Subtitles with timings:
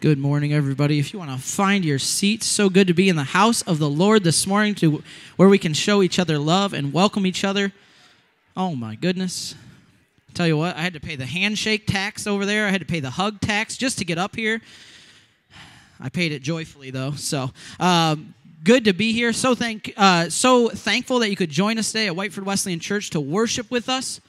[0.00, 0.98] Good morning, everybody.
[0.98, 3.78] If you want to find your seats, so good to be in the house of
[3.78, 5.02] the Lord this morning, to
[5.36, 7.72] where we can show each other love and welcome each other.
[8.54, 9.54] Oh my goodness!
[10.34, 12.66] Tell you what, I had to pay the handshake tax over there.
[12.66, 14.60] I had to pay the hug tax just to get up here.
[15.98, 17.12] I paid it joyfully though.
[17.12, 17.50] So
[17.80, 18.34] um,
[18.64, 19.32] good to be here.
[19.32, 23.08] So thank, uh, so thankful that you could join us today at Whiteford Wesleyan Church
[23.10, 24.20] to worship with us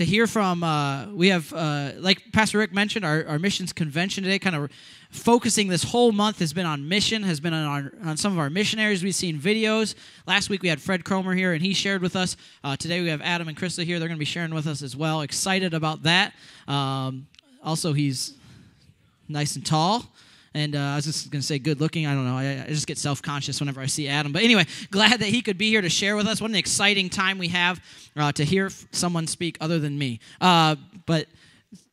[0.00, 4.24] to hear from uh, we have uh, like pastor rick mentioned our, our missions convention
[4.24, 4.70] today kind of
[5.10, 8.38] focusing this whole month has been on mission has been on, our, on some of
[8.38, 9.04] our missionaries.
[9.04, 9.94] We've seen videos.
[10.26, 12.38] Last week we had fred cromer here and he shared with us.
[12.64, 13.98] Uh, today we have adam and krista here.
[13.98, 15.20] They're going to be sharing with us as well.
[15.20, 16.32] Excited about that.
[16.66, 17.26] Um,
[17.62, 18.32] also he's
[19.28, 20.04] nice and tall
[20.54, 22.06] and uh, I was just going to say good looking.
[22.06, 22.36] I don't know.
[22.36, 24.32] I, I just get self conscious whenever I see Adam.
[24.32, 26.40] But anyway, glad that he could be here to share with us.
[26.40, 27.80] What an exciting time we have
[28.16, 30.20] uh, to hear someone speak other than me.
[30.40, 30.76] Uh,
[31.06, 31.26] but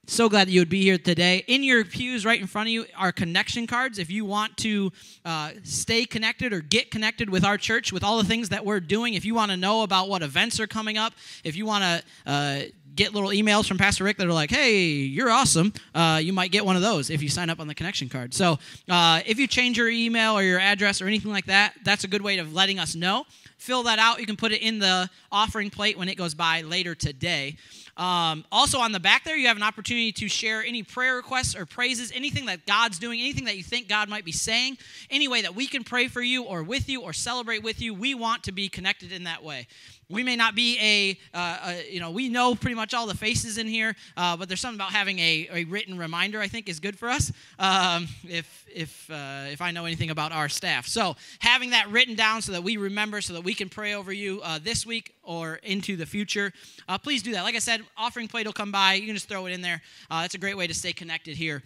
[0.10, 1.44] so glad that you would be here today.
[1.48, 4.00] In your pews, right in front of you, are connection cards.
[4.00, 4.94] If you want to
[5.26, 8.80] uh, stay connected or get connected with our church, with all the things that we're
[8.80, 11.14] doing, if you want to know about what events are coming up,
[11.44, 12.62] if you want to uh,
[12.98, 16.52] get little emails from Pastor Rick that are like, hey, you're awesome, uh, you might
[16.52, 18.34] get one of those if you sign up on the connection card.
[18.34, 18.60] So
[18.90, 22.08] uh, if you change your email or your address or anything like that, that's a
[22.08, 23.26] good way of letting us know.
[23.58, 24.20] Fill that out.
[24.20, 27.56] You can put it in the offering plate when it goes by later today.
[27.98, 31.56] Um, also, on the back there, you have an opportunity to share any prayer requests
[31.56, 34.78] or praises, anything that God's doing, anything that you think God might be saying,
[35.10, 37.94] any way that we can pray for you or with you or celebrate with you.
[37.94, 39.68] We want to be connected in that way.
[40.10, 43.18] We may not be a, uh, a you know, we know pretty much all the
[43.18, 46.70] faces in here, uh, but there's something about having a, a, written reminder I think
[46.70, 47.34] is good for us.
[47.60, 52.16] Um, if if uh, if I know anything about our staff, so having that written
[52.16, 55.14] down so that we remember, so that we can pray over you uh, this week
[55.24, 56.54] or into the future,
[56.88, 57.44] uh, please do that.
[57.44, 58.94] Like I said, offering plate will come by.
[58.94, 59.82] You can just throw it in there.
[60.10, 61.62] Uh, it's a great way to stay connected here.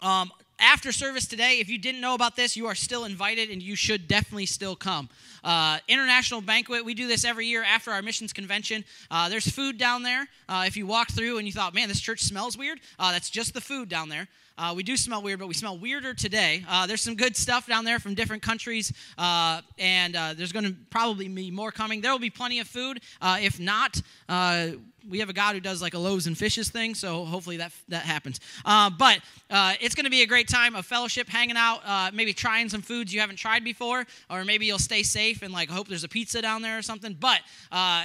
[0.00, 3.62] Um, after service today, if you didn't know about this, you are still invited and
[3.62, 5.08] you should definitely still come.
[5.44, 8.84] Uh, international banquet, we do this every year after our missions convention.
[9.10, 10.26] Uh, there's food down there.
[10.48, 13.30] Uh, if you walk through and you thought, man, this church smells weird, uh, that's
[13.30, 14.26] just the food down there.
[14.56, 16.64] Uh, we do smell weird, but we smell weirder today.
[16.68, 21.28] Uh, there's some good stuff down there from different countries, and there's going to probably
[21.28, 22.00] be more coming.
[22.00, 23.00] There will be plenty of food.
[23.22, 24.02] If not,
[25.08, 27.72] we have a God who does like a loaves and fishes thing, so hopefully that
[27.88, 28.40] that happens.
[28.64, 29.20] but
[29.80, 33.12] it's going to be a great time of fellowship, hanging out, maybe trying some foods
[33.12, 36.42] you haven't tried before, or maybe you'll stay safe and like hope there's a pizza
[36.42, 37.16] down there or something.
[37.18, 37.40] But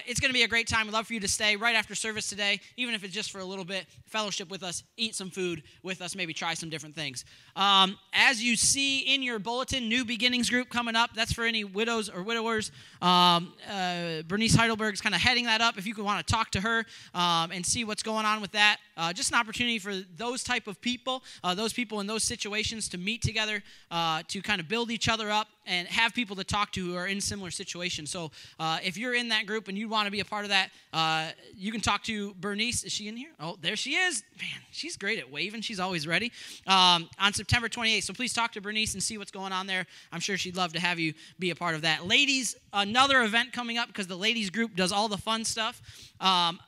[0.05, 0.87] it's going to be a great time.
[0.87, 3.39] We'd love for you to stay right after service today, even if it's just for
[3.39, 3.85] a little bit.
[4.05, 7.25] Fellowship with us, eat some food with us, maybe try some different things.
[7.55, 11.11] Um, as you see in your bulletin, New Beginnings Group coming up.
[11.15, 12.71] That's for any widows or widowers.
[13.01, 15.77] Um, uh, Bernice Heidelberg is kind of heading that up.
[15.77, 18.51] If you could want to talk to her um, and see what's going on with
[18.51, 22.23] that, uh, just an opportunity for those type of people, uh, those people in those
[22.23, 26.35] situations, to meet together, uh, to kind of build each other up, and have people
[26.35, 28.09] to talk to who are in similar situations.
[28.09, 30.49] So uh, if you're in that group and you want to be a part of
[30.49, 32.83] that, uh, you can talk to Bernice.
[32.83, 33.31] Is she in here?
[33.39, 34.23] Oh, there she is.
[34.39, 35.61] Man, she's great at waving.
[35.61, 36.31] She's always ready.
[36.67, 38.03] Um, on September 28th.
[38.03, 39.85] So please talk to Bernice and see what's going on there.
[40.11, 42.05] I'm sure she'd love to have you be a part of that.
[42.05, 45.81] Ladies, another event coming up because the ladies group does all the fun stuff.
[46.19, 46.59] Um,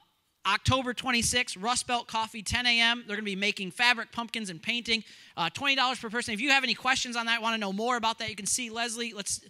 [0.46, 3.04] October 26th, Rust Belt Coffee, 10 a.m.
[3.08, 5.04] They're going to be making fabric pumpkins and painting.
[5.36, 6.34] Uh, $20 per person.
[6.34, 8.46] If you have any questions on that, want to know more about that, you can
[8.46, 9.14] see Leslie.
[9.14, 9.42] Let's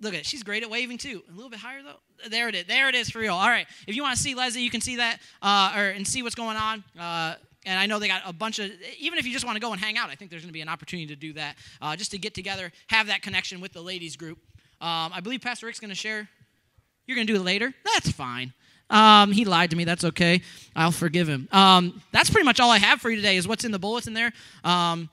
[0.00, 0.26] look at it.
[0.26, 1.22] She's great at waving too.
[1.28, 2.28] A little bit higher though.
[2.28, 2.64] There it is.
[2.66, 3.34] There it is for real.
[3.34, 3.66] All right.
[3.86, 6.34] If you want to see Leslie, you can see that uh, or and see what's
[6.34, 6.84] going on.
[6.98, 7.34] Uh,
[7.66, 9.72] and I know they got a bunch of, even if you just want to go
[9.72, 11.94] and hang out, I think there's going to be an opportunity to do that, uh,
[11.94, 14.38] just to get together, have that connection with the ladies group.
[14.80, 16.28] Um, I believe Pastor Rick's going to share.
[17.06, 17.74] You're going to do it later?
[17.84, 18.54] That's fine.
[18.90, 19.84] Um, he lied to me.
[19.84, 20.42] That's okay.
[20.76, 21.48] I'll forgive him.
[21.52, 24.12] Um, that's pretty much all I have for you today is what's in the bulletin
[24.14, 24.32] there.
[24.64, 25.08] Um,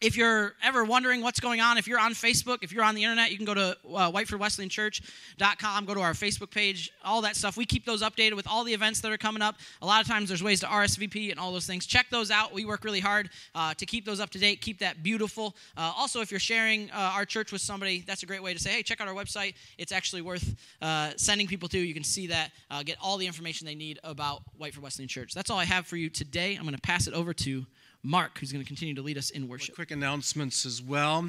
[0.00, 3.02] if you're ever wondering what's going on, if you're on Facebook, if you're on the
[3.02, 7.56] internet, you can go to uh, whitefordwesleyanchurch.com, go to our Facebook page, all that stuff.
[7.56, 9.56] We keep those updated with all the events that are coming up.
[9.82, 11.84] A lot of times there's ways to RSVP and all those things.
[11.86, 12.52] Check those out.
[12.54, 15.56] We work really hard uh, to keep those up to date, keep that beautiful.
[15.76, 18.60] Uh, also, if you're sharing uh, our church with somebody, that's a great way to
[18.60, 19.54] say, hey, check out our website.
[19.78, 21.78] It's actually worth uh, sending people to.
[21.78, 25.34] You can see that, uh, get all the information they need about Whiteford Wesleyan Church.
[25.34, 26.54] That's all I have for you today.
[26.54, 27.66] I'm going to pass it over to
[28.04, 29.74] Mark, who's going to continue to lead us in worship.
[29.74, 31.28] Quick announcements as well.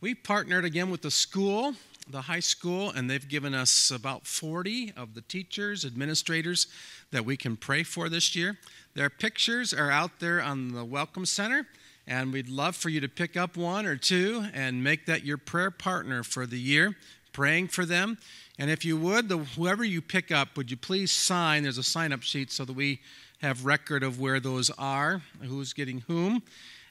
[0.00, 1.74] We partnered again with the school,
[2.08, 6.68] the high school, and they've given us about 40 of the teachers, administrators
[7.10, 8.56] that we can pray for this year.
[8.94, 11.66] Their pictures are out there on the Welcome Center,
[12.06, 15.36] and we'd love for you to pick up one or two and make that your
[15.36, 16.96] prayer partner for the year,
[17.34, 18.16] praying for them.
[18.58, 21.62] And if you would, the, whoever you pick up, would you please sign?
[21.62, 23.00] There's a sign up sheet so that we
[23.40, 26.42] have record of where those are, who's getting whom.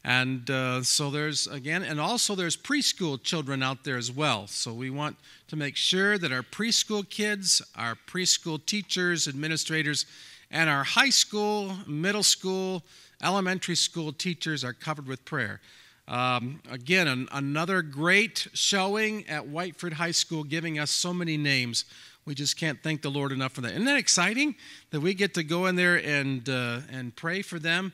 [0.03, 4.47] And uh, so there's, again, and also there's preschool children out there as well.
[4.47, 5.17] So we want
[5.49, 10.05] to make sure that our preschool kids, our preschool teachers, administrators,
[10.49, 12.83] and our high school, middle school,
[13.21, 15.59] elementary school teachers are covered with prayer.
[16.07, 21.85] Um, again, an, another great showing at Whiteford High School, giving us so many names.
[22.29, 23.71] We just can't thank the Lord enough for that.
[23.71, 24.53] Isn't that exciting
[24.91, 27.91] that we get to go in there and uh, and pray for them?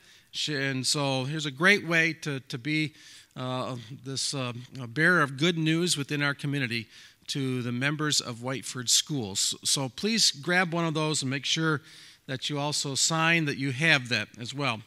[0.50, 2.96] And so here's a great way to to be
[3.38, 4.52] uh, this uh,
[4.90, 6.88] bearer of good news within our community
[7.28, 9.56] to the members of Whiteford schools.
[9.64, 11.80] So please grab one of those and make sure
[12.28, 14.82] that you also sign that you have that as well.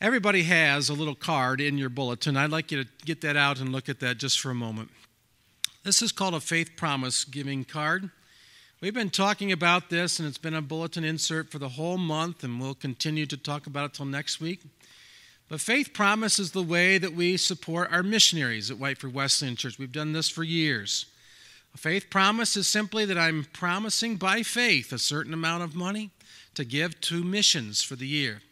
[0.00, 2.38] Everybody has a little card in your bulletin.
[2.38, 4.88] I'd like you to get that out and look at that just for a moment.
[5.84, 8.10] This is called a faith promise giving card.
[8.80, 12.44] We've been talking about this, and it's been a bulletin insert for the whole month,
[12.44, 14.60] and we'll continue to talk about it till next week.
[15.48, 19.80] But faith promise is the way that we support our missionaries at Whiteford Wesleyan Church.
[19.80, 21.06] We've done this for years.
[21.74, 26.10] A faith promise is simply that I'm promising by faith a certain amount of money
[26.54, 28.42] to give to missions for the year.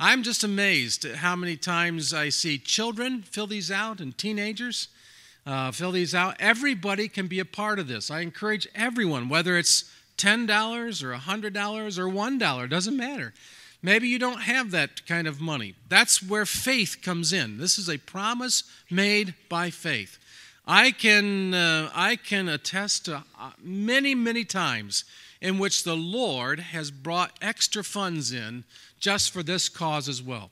[0.00, 4.88] I'm just amazed at how many times I see children fill these out and teenagers
[5.48, 6.36] uh, fill these out.
[6.38, 8.10] Everybody can be a part of this.
[8.10, 13.32] I encourage everyone, whether it's $10 or $100 or $1, doesn't matter.
[13.80, 15.74] Maybe you don't have that kind of money.
[15.88, 17.56] That's where faith comes in.
[17.56, 20.18] This is a promise made by faith.
[20.66, 25.04] I can, uh, I can attest to uh, many, many times
[25.40, 28.64] in which the Lord has brought extra funds in
[29.00, 30.50] just for this cause as well.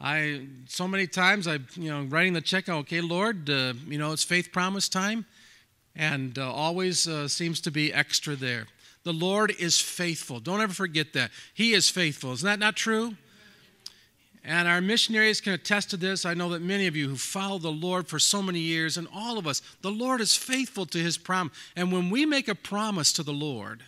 [0.00, 2.68] I so many times I you know writing the check.
[2.68, 5.24] Okay, Lord, uh, you know it's faith promise time,
[5.94, 8.66] and uh, always uh, seems to be extra there.
[9.04, 10.40] The Lord is faithful.
[10.40, 12.32] Don't ever forget that He is faithful.
[12.32, 13.16] Isn't that not true?
[14.44, 16.24] And our missionaries can attest to this.
[16.24, 19.08] I know that many of you who followed the Lord for so many years, and
[19.12, 21.56] all of us, the Lord is faithful to His promise.
[21.74, 23.82] And when we make a promise to the Lord,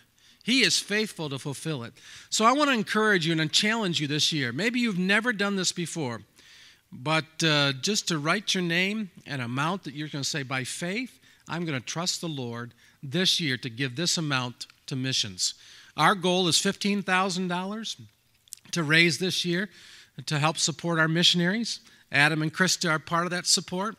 [0.49, 1.93] he is faithful to fulfill it.
[2.29, 4.51] So I want to encourage you and challenge you this year.
[4.51, 6.21] Maybe you've never done this before,
[6.91, 10.63] but uh, just to write your name and amount that you're going to say, by
[10.63, 12.73] faith, I'm going to trust the Lord
[13.03, 15.53] this year to give this amount to missions.
[15.95, 18.01] Our goal is $15,000
[18.71, 19.69] to raise this year
[20.25, 21.79] to help support our missionaries.
[22.11, 23.97] Adam and Krista are part of that support.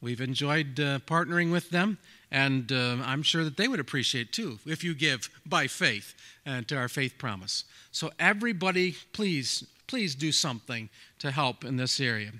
[0.00, 1.98] We've enjoyed uh, partnering with them.
[2.30, 6.14] And uh, I'm sure that they would appreciate too if you give by faith
[6.46, 7.64] uh, to our faith promise.
[7.92, 10.88] So, everybody, please, please do something
[11.20, 12.32] to help in this area.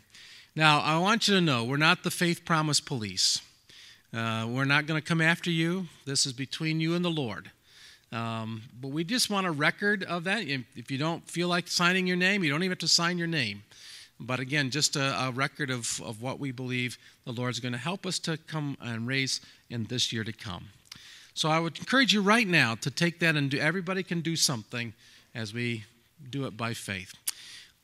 [0.55, 3.41] Now, I want you to know we're not the faith promise police.
[4.13, 5.87] Uh, we're not going to come after you.
[6.07, 7.51] This is between you and the Lord.
[8.13, 10.43] Um, but we just want a record of that.
[10.75, 13.27] If you don't feel like signing your name, you don't even have to sign your
[13.27, 13.65] name.
[14.19, 17.79] But again, just a, a record of, of what we believe the Lord's going to
[17.79, 20.69] help us to come and raise in this year to come.
[21.35, 24.37] So I would encourage you right now to take that and do, everybody can do
[24.37, 24.95] something
[25.35, 25.85] as we
[26.31, 27.13] do it by faith.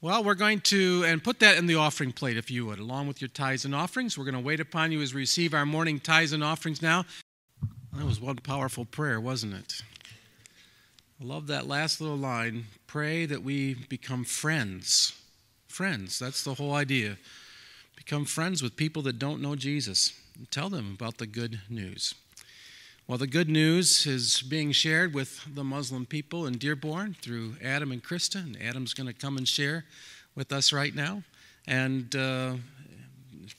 [0.01, 3.09] Well, we're going to, and put that in the offering plate if you would, along
[3.09, 4.17] with your tithes and offerings.
[4.17, 7.05] We're going to wait upon you as we receive our morning tithes and offerings now.
[7.93, 9.83] That was one powerful prayer, wasn't it?
[11.21, 15.13] I love that last little line pray that we become friends
[15.73, 16.19] friends.
[16.19, 17.17] That's the whole idea.
[17.97, 20.13] Become friends with people that don't know Jesus.
[20.51, 22.15] Tell them about the good news.
[23.09, 27.91] Well, the good news is being shared with the Muslim people in Dearborn through Adam
[27.91, 29.85] and Krista, and Adam's going to come and share
[30.35, 31.23] with us right now.
[31.67, 32.55] And uh,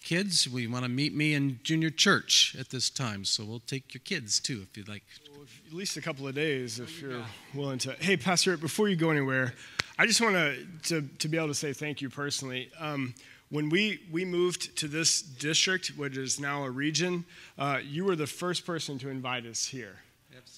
[0.04, 3.94] kids, we want to meet me in junior church at this time, so we'll take
[3.94, 5.04] your kids too if you'd like.
[5.36, 7.94] Well, at least a couple of days if you're willing to.
[8.00, 9.54] Hey, Pastor, before you go anywhere,
[9.98, 10.36] I just want
[10.84, 12.72] to, to be able to say thank you personally.
[12.80, 13.14] Um,
[13.50, 17.26] when we, we moved to this district, which is now a region,
[17.60, 20.00] uh, you were the first person to invite us here.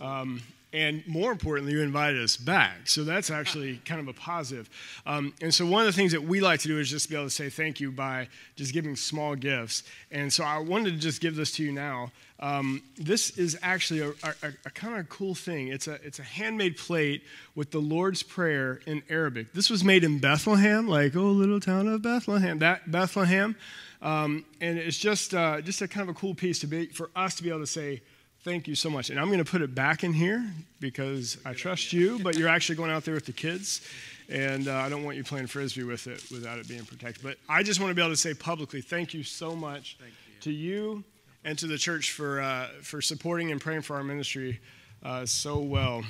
[0.01, 0.41] Um,
[0.75, 2.87] and more importantly, you invited us back.
[2.87, 4.69] So that's actually kind of a positive.
[5.05, 7.15] Um, and so one of the things that we like to do is just be
[7.15, 8.27] able to say thank you by
[8.57, 9.83] just giving small gifts.
[10.11, 12.11] And so I wanted to just give this to you now.
[12.41, 14.09] Um, this is actually a,
[14.43, 15.69] a, a kind of cool thing.
[15.69, 17.23] It's a, it's a handmade plate
[17.55, 19.53] with the Lord's Prayer in Arabic.
[19.53, 23.55] This was made in Bethlehem, like, oh, little town of Bethlehem, that Bethlehem.
[24.01, 27.09] Um, and it's just, uh, just a kind of a cool piece to be, for
[27.15, 28.01] us to be able to say,
[28.45, 29.09] Thank you so much.
[29.09, 30.45] And I'm going to put it back in here
[30.79, 33.81] because I trust you, but you're actually going out there with the kids.
[34.29, 37.23] And uh, I don't want you playing frisbee with it without it being protected.
[37.23, 40.05] But I just want to be able to say publicly, thank you so much you.
[40.41, 41.03] to you
[41.43, 44.59] and to the church for, uh, for supporting and praying for our ministry
[45.01, 46.03] uh, so well.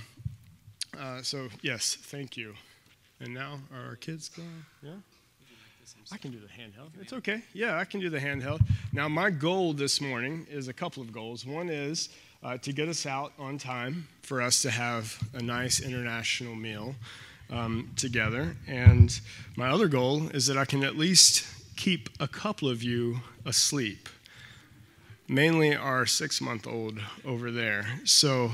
[1.00, 2.54] Uh, so, yes, thank you.
[3.22, 4.66] And now, are our kids going?
[4.84, 4.92] Yeah?
[6.12, 6.90] I can do the handheld.
[7.00, 7.42] It's okay.
[7.54, 8.62] Yeah, I can do the handheld.
[8.92, 11.46] Now, my goal this morning is a couple of goals.
[11.46, 12.10] One is
[12.46, 16.94] uh, to get us out on time for us to have a nice international meal
[17.50, 18.56] um, together.
[18.68, 19.20] And
[19.56, 24.08] my other goal is that I can at least keep a couple of you asleep,
[25.28, 28.00] mainly our six month old over there.
[28.04, 28.52] So,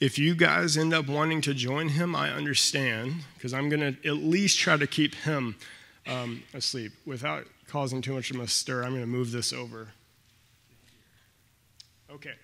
[0.00, 4.08] if you guys end up wanting to join him, I understand, because I'm going to
[4.08, 5.56] at least try to keep him
[6.06, 6.92] um, asleep.
[7.04, 9.88] Without causing too much of a stir, I'm going to move this over.
[12.08, 12.34] Okay.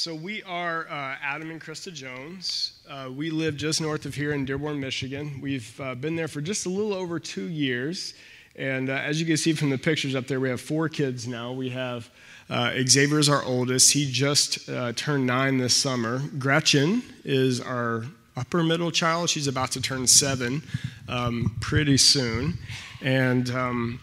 [0.00, 2.72] So we are uh, Adam and Krista Jones.
[2.88, 5.42] Uh, we live just north of here in Dearborn, Michigan.
[5.42, 8.14] We've uh, been there for just a little over two years.
[8.56, 11.28] And uh, as you can see from the pictures up there, we have four kids
[11.28, 11.52] now.
[11.52, 12.08] We have
[12.48, 13.92] uh, is our oldest.
[13.92, 16.22] He just uh, turned nine this summer.
[16.38, 18.06] Gretchen is our
[18.38, 19.28] upper middle child.
[19.28, 20.62] She's about to turn seven
[21.10, 22.56] um, pretty soon.
[23.02, 24.00] And um,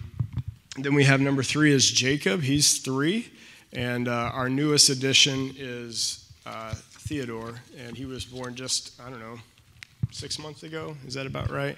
[0.77, 2.43] then we have number three is Jacob.
[2.43, 3.31] He's three.
[3.73, 7.55] And uh, our newest addition is uh, Theodore.
[7.77, 9.39] And he was born just, I don't know,
[10.11, 10.95] six months ago.
[11.05, 11.77] Is that about right?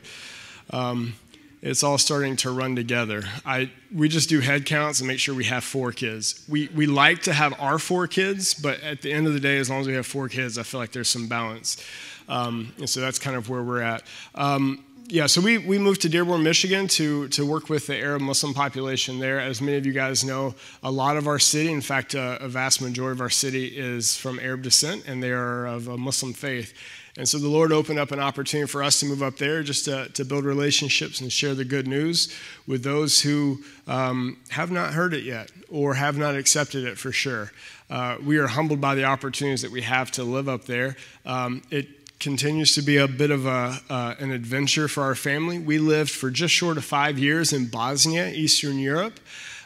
[0.71, 1.15] Um,
[1.61, 3.23] it's all starting to run together.
[3.45, 6.45] I, we just do head counts and make sure we have four kids.
[6.47, 9.57] We, we like to have our four kids, but at the end of the day,
[9.57, 11.83] as long as we have four kids, I feel like there's some balance.
[12.29, 14.03] Um, and so that's kind of where we're at.
[14.35, 18.21] Um, yeah, so we, we moved to Dearborn, Michigan to, to work with the Arab
[18.21, 19.39] Muslim population there.
[19.39, 22.47] As many of you guys know, a lot of our city, in fact, uh, a
[22.47, 26.33] vast majority of our city is from Arab descent, and they are of a Muslim
[26.33, 26.75] faith.
[27.17, 29.85] And so the Lord opened up an opportunity for us to move up there just
[29.85, 32.33] to, to build relationships and share the good news
[32.67, 37.11] with those who um, have not heard it yet or have not accepted it for
[37.11, 37.51] sure.
[37.89, 40.95] Uh, we are humbled by the opportunities that we have to live up there.
[41.25, 45.57] Um, it continues to be a bit of a, uh, an adventure for our family.
[45.57, 49.19] We lived for just short of five years in Bosnia, Eastern Europe.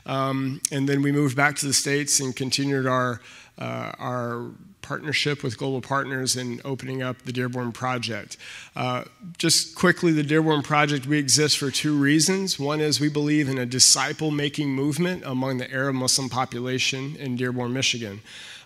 [0.06, 3.22] Um, and then we moved back to the States and continued our,
[3.58, 8.38] uh, our partnership with Global Partners in opening up the Dearborn Project.
[8.76, 9.06] Uh,
[9.38, 12.60] just quickly, the Dearborn Project, we exist for two reasons.
[12.60, 17.36] One is we believe in a disciple making movement among the Arab Muslim population in
[17.38, 18.22] Dearborn, Michigan.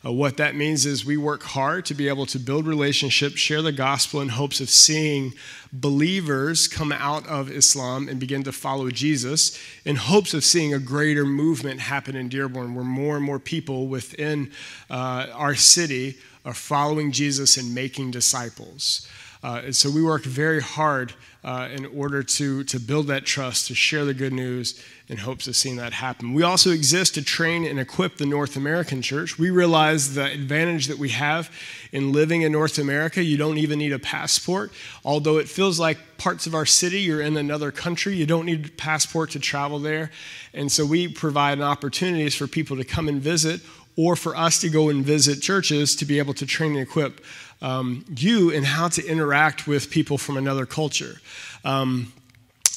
[0.08, 3.62] Uh, what that means is we work hard to be able to build relationships, share
[3.62, 5.34] the gospel in hopes of seeing
[5.74, 10.80] believers come out of Islam and begin to follow Jesus, in hopes of seeing a
[10.80, 14.52] greater movement happen in Dearborn where more and more people within
[14.90, 19.08] uh, our city are following Jesus and making disciples.
[19.44, 21.14] Uh, so we work very hard
[21.44, 25.48] uh, in order to, to build that trust, to share the good news in hopes
[25.48, 26.34] of seeing that happen.
[26.34, 29.40] We also exist to train and equip the North American church.
[29.40, 31.50] We realize the advantage that we have
[31.92, 33.24] in living in North America.
[33.24, 34.72] You don't even need a passport.
[35.06, 38.66] Although it feels like parts of our city, you're in another country, you don't need
[38.66, 40.12] a passport to travel there.
[40.54, 43.62] And so we provide opportunities for people to come and visit
[43.96, 47.22] or for us to go and visit churches to be able to train and equip
[47.62, 51.20] um, you in how to interact with people from another culture.
[51.64, 52.14] Um,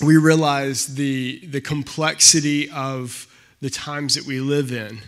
[0.02, 3.26] we realize the, the complexity of
[3.60, 5.00] the times that we live in.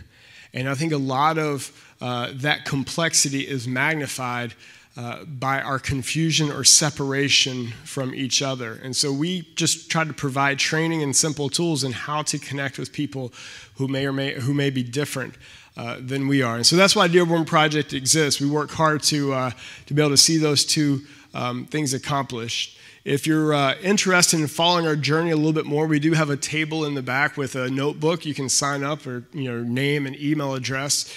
[0.53, 4.53] And I think a lot of uh, that complexity is magnified
[4.95, 8.79] uh, by our confusion or separation from each other.
[8.83, 12.77] And so we just try to provide training and simple tools in how to connect
[12.77, 13.33] with people
[13.77, 15.33] who may or may, who may be different.
[15.75, 16.55] Uh, than we are.
[16.55, 18.39] And so that's why Dearborn Project exists.
[18.39, 19.51] We work hard to, uh,
[19.87, 21.01] to be able to see those two
[21.33, 22.77] um, things accomplished.
[23.05, 26.29] If you're uh, interested in following our journey a little bit more, we do have
[26.29, 28.23] a table in the back with a notebook.
[28.23, 31.11] You can sign up or you know name and email address.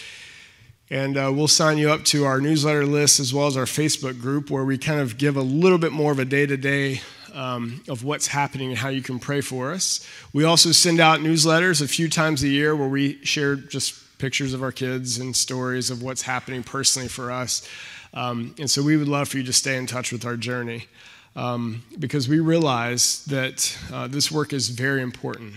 [0.88, 4.18] And uh, we'll sign you up to our newsletter list as well as our Facebook
[4.18, 7.02] group, where we kind of give a little bit more of a day to day
[7.34, 10.00] of what's happening and how you can pray for us.
[10.32, 14.54] We also send out newsletters a few times a year where we share just pictures
[14.54, 17.68] of our kids and stories of what's happening personally for us.
[18.14, 20.86] Um, and so we would love for you to stay in touch with our journey
[21.34, 25.54] um, because we realize that uh, this work is very important.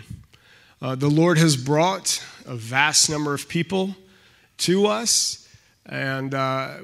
[0.82, 3.96] Uh, the Lord has brought a vast number of people
[4.60, 5.48] to us,
[5.86, 6.78] and uh,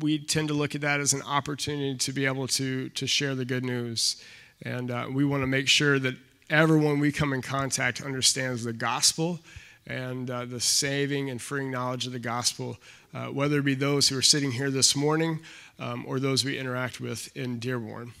[0.00, 3.34] we tend to look at that as an opportunity to be able to, to share
[3.34, 4.22] the good news.
[4.62, 6.14] And uh, we want to make sure that
[6.50, 9.40] everyone we come in contact understands the gospel
[9.86, 12.78] and uh, the saving and freeing knowledge of the gospel,
[13.14, 15.40] uh, whether it be those who are sitting here this morning
[15.78, 18.12] um, or those we interact with in Dearborn.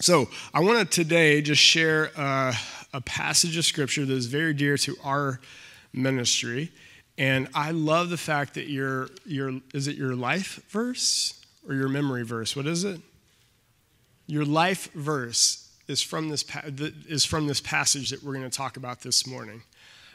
[0.00, 2.52] So, I want to today just share uh,
[2.92, 5.40] a passage of scripture that is very dear to our
[5.92, 6.70] ministry.
[7.16, 11.88] And I love the fact that your, your is it your life verse or your
[11.88, 12.54] memory verse?
[12.54, 13.00] What is it?
[14.26, 16.44] your life verse is from this,
[17.08, 19.62] is from this passage that we're going to talk about this morning.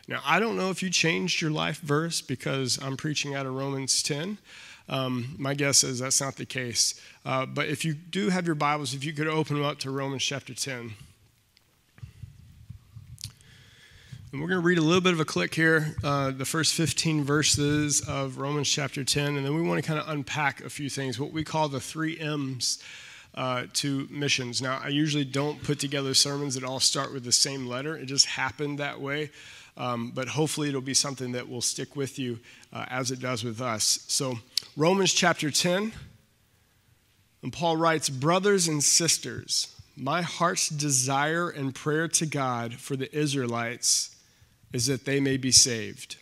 [0.07, 3.53] Now, I don't know if you changed your life verse because I'm preaching out of
[3.53, 4.37] Romans 10.
[4.89, 6.99] Um, my guess is that's not the case.
[7.25, 9.91] Uh, but if you do have your Bibles, if you could open them up to
[9.91, 10.93] Romans chapter 10.
[14.31, 16.73] And we're going to read a little bit of a click here, uh, the first
[16.73, 20.69] 15 verses of Romans chapter 10, and then we want to kind of unpack a
[20.69, 22.81] few things, what we call the three M's
[23.35, 24.61] uh, to missions.
[24.61, 28.05] Now, I usually don't put together sermons that all start with the same letter, it
[28.05, 29.31] just happened that way.
[29.77, 32.39] Um, but hopefully, it'll be something that will stick with you
[32.73, 34.03] uh, as it does with us.
[34.07, 34.39] So,
[34.75, 35.91] Romans chapter 10,
[37.41, 43.15] and Paul writes, Brothers and sisters, my heart's desire and prayer to God for the
[43.17, 44.15] Israelites
[44.73, 46.17] is that they may be saved.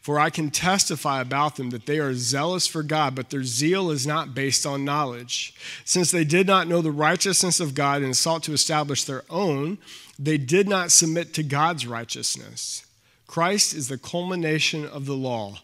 [0.00, 3.90] For I can testify about them that they are zealous for God, but their zeal
[3.90, 5.54] is not based on knowledge.
[5.84, 9.78] Since they did not know the righteousness of God and sought to establish their own,
[10.24, 12.86] they did not submit to God's righteousness.
[13.26, 15.58] Christ is the culmination of the law,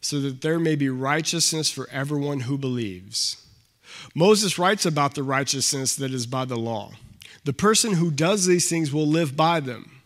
[0.00, 3.44] so that there may be righteousness for everyone who believes.
[4.14, 6.92] Moses writes about the righteousness that is by the law.
[7.44, 10.00] The person who does these things will live by them.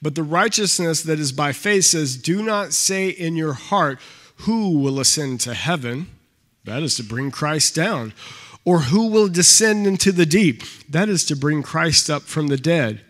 [0.00, 3.98] But the righteousness that is by faith says, Do not say in your heart,
[4.42, 6.08] Who will ascend to heaven?
[6.64, 8.12] That is to bring Christ down.
[8.64, 10.62] Or who will descend into the deep?
[10.88, 13.02] That is to bring Christ up from the dead.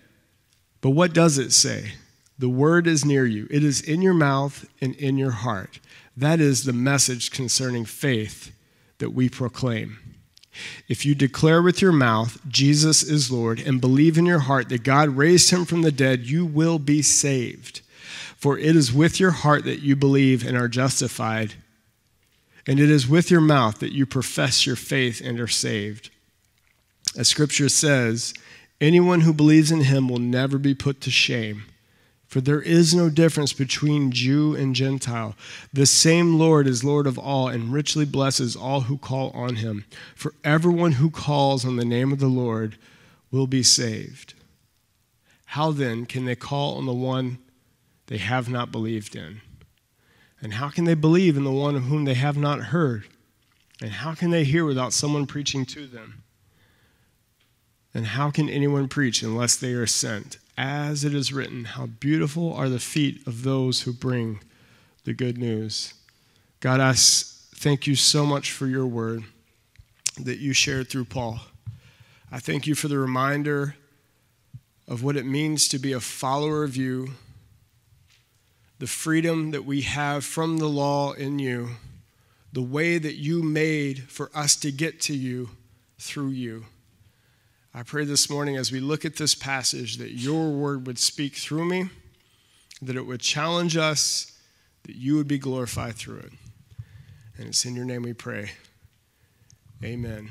[0.81, 1.93] But what does it say?
[2.39, 5.81] The word is near you, it is in your mouth and in your heart.
[6.17, 8.53] That is the message concerning faith
[8.99, 9.99] that we proclaim.
[10.89, 14.83] If you declare with your mouth Jesus is Lord and believe in your heart that
[14.83, 17.81] God raised him from the dead, you will be saved.
[18.37, 21.55] For it is with your heart that you believe and are justified,
[22.69, 26.11] and it is with your mouth that you profess your faith and are saved.
[27.17, 28.35] As scripture says,
[28.79, 31.65] anyone who believes in him will never be put to shame.
[32.27, 35.35] For there is no difference between Jew and Gentile.
[35.73, 39.87] The same Lord is Lord of all and richly blesses all who call on him.
[40.15, 42.77] For everyone who calls on the name of the Lord
[43.31, 44.35] will be saved.
[45.47, 47.39] How then can they call on the one
[48.09, 49.41] they have not believed in?
[50.41, 53.07] And how can they believe in the one of whom they have not heard?
[53.81, 56.23] And how can they hear without someone preaching to them?
[57.95, 60.39] And how can anyone preach unless they are sent?
[60.59, 64.41] as it is written, How beautiful are the feet of those who bring
[65.05, 65.95] the good news.
[66.59, 69.23] God, I thank you so much for your word
[70.21, 71.39] that you shared through Paul.
[72.33, 73.77] I thank you for the reminder
[74.89, 77.13] of what it means to be a follower of you,
[78.79, 81.71] the freedom that we have from the law in you,
[82.53, 85.51] the way that you made for us to get to you
[85.99, 86.65] through you.
[87.75, 91.35] I pray this morning as we look at this passage that your word would speak
[91.35, 91.91] through me,
[92.81, 94.39] that it would challenge us,
[94.85, 96.33] that you would be glorified through it.
[97.37, 98.53] And it's in your name we pray.
[99.85, 100.31] Amen.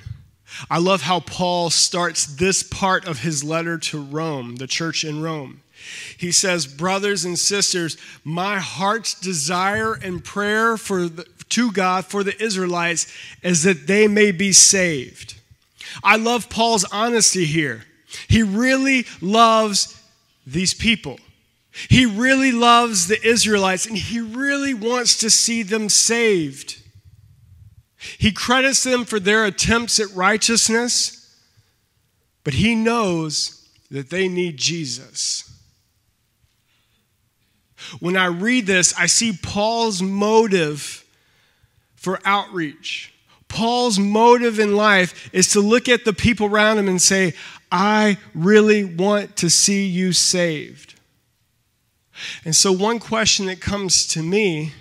[0.69, 5.21] I love how Paul starts this part of his letter to Rome, the church in
[5.21, 5.62] Rome.
[6.17, 12.23] He says, Brothers and sisters, my heart's desire and prayer for the, to God for
[12.23, 13.11] the Israelites
[13.41, 15.35] is that they may be saved.
[16.03, 17.85] I love Paul's honesty here.
[18.27, 20.01] He really loves
[20.45, 21.19] these people.
[21.89, 26.81] He really loves the Israelites and he really wants to see them saved.
[28.17, 31.35] He credits them for their attempts at righteousness,
[32.43, 35.43] but he knows that they need Jesus.
[38.00, 41.06] When I read this, I see Paul's motive
[41.95, 43.13] for outreach.
[43.47, 47.34] Paul's motive in life is to look at the people around him and say,
[47.71, 50.95] I really want to see you saved.
[52.45, 54.73] And so, one question that comes to me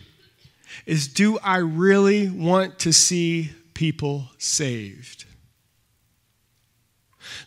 [0.86, 5.24] is Do I really want to see people saved?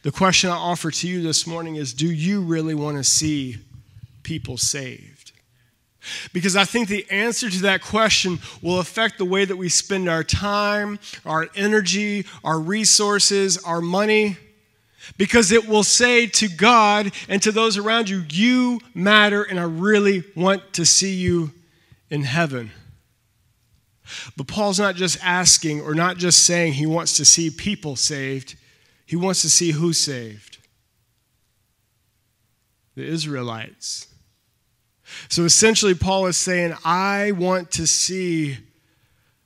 [0.04, 3.58] The question I offer to you this morning is Do you really want to see
[4.24, 5.19] people saved?
[6.32, 10.08] Because I think the answer to that question will affect the way that we spend
[10.08, 14.38] our time, our energy, our resources, our money.
[15.18, 19.64] Because it will say to God and to those around you, You matter, and I
[19.64, 21.52] really want to see you
[22.10, 22.72] in heaven.
[24.36, 28.56] But Paul's not just asking or not just saying he wants to see people saved,
[29.06, 30.58] he wants to see who saved.
[32.96, 34.09] The Israelites.
[35.28, 38.58] So essentially, Paul is saying, I want to see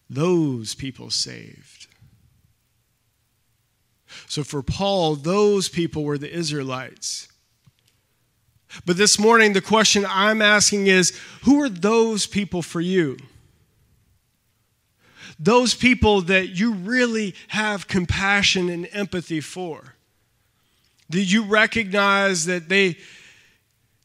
[0.10, 1.88] those people saved.
[4.28, 7.28] So for Paul, those people were the Israelites.
[8.86, 13.18] But this morning, the question I'm asking is who are those people for you?
[15.40, 19.96] Those people that you really have compassion and empathy for.
[21.10, 22.98] Do you recognize that they,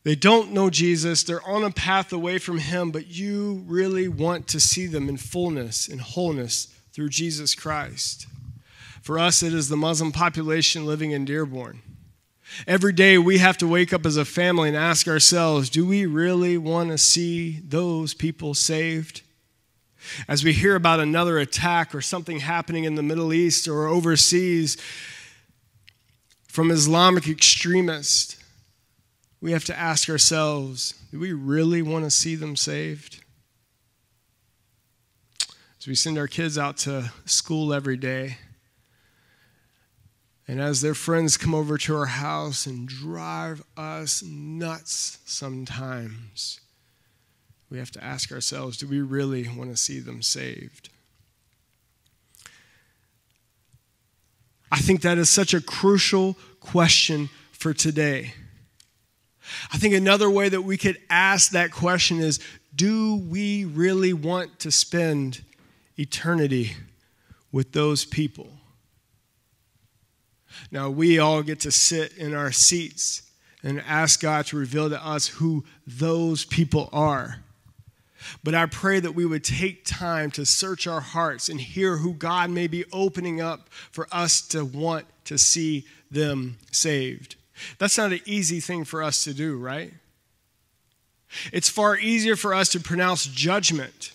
[0.09, 4.49] they don't know Jesus, they're on a path away from Him, but you really want
[4.49, 8.27] to see them in fullness and wholeness through Jesus Christ?
[9.03, 11.83] For us, it is the Muslim population living in Dearborn.
[12.67, 16.07] Every day we have to wake up as a family and ask ourselves do we
[16.07, 19.21] really want to see those people saved?
[20.27, 24.79] As we hear about another attack or something happening in the Middle East or overseas
[26.47, 28.38] from Islamic extremists,
[29.41, 33.23] we have to ask ourselves do we really want to see them saved?
[35.79, 38.39] As we send our kids out to school every day,
[40.49, 46.61] and as their friends come over to our house and drive us nuts sometimes,
[47.71, 50.89] we have to ask ourselves do we really want to see them saved?
[54.73, 58.35] I think that is such a crucial question for today.
[59.73, 62.41] I think another way that we could ask that question is
[62.75, 65.43] do we really want to spend
[65.99, 66.73] eternity
[67.51, 68.51] with those people?
[70.71, 73.23] Now, we all get to sit in our seats
[73.63, 77.37] and ask God to reveal to us who those people are.
[78.43, 82.15] But I pray that we would take time to search our hearts and hear who
[82.15, 87.37] God may be opening up for us to want to see them saved.
[87.79, 89.93] That's not an easy thing for us to do, right?
[91.53, 94.13] It's far easier for us to pronounce judgment,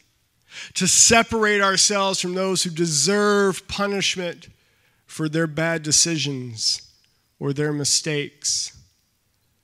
[0.75, 4.49] to separate ourselves from those who deserve punishment
[5.06, 6.82] for their bad decisions
[7.39, 8.77] or their mistakes.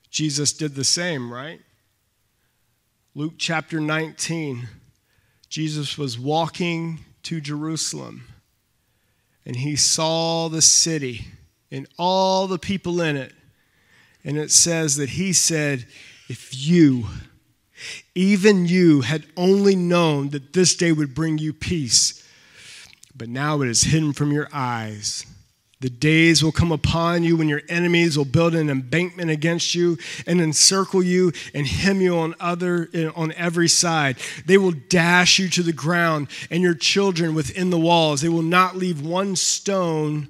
[0.09, 1.61] Jesus did the same, right?
[3.15, 4.67] Luke chapter 19,
[5.49, 8.25] Jesus was walking to Jerusalem
[9.45, 11.25] and he saw the city
[11.71, 13.33] and all the people in it.
[14.29, 15.87] And it says that he said,
[16.27, 17.07] If you,
[18.13, 22.23] even you, had only known that this day would bring you peace,
[23.15, 25.25] but now it is hidden from your eyes.
[25.79, 29.97] The days will come upon you when your enemies will build an embankment against you
[30.27, 34.17] and encircle you and hem you on other on every side.
[34.45, 38.21] They will dash you to the ground and your children within the walls.
[38.21, 40.29] They will not leave one stone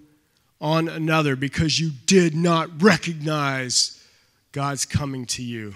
[0.61, 4.03] on another because you did not recognize
[4.51, 5.75] God's coming to you.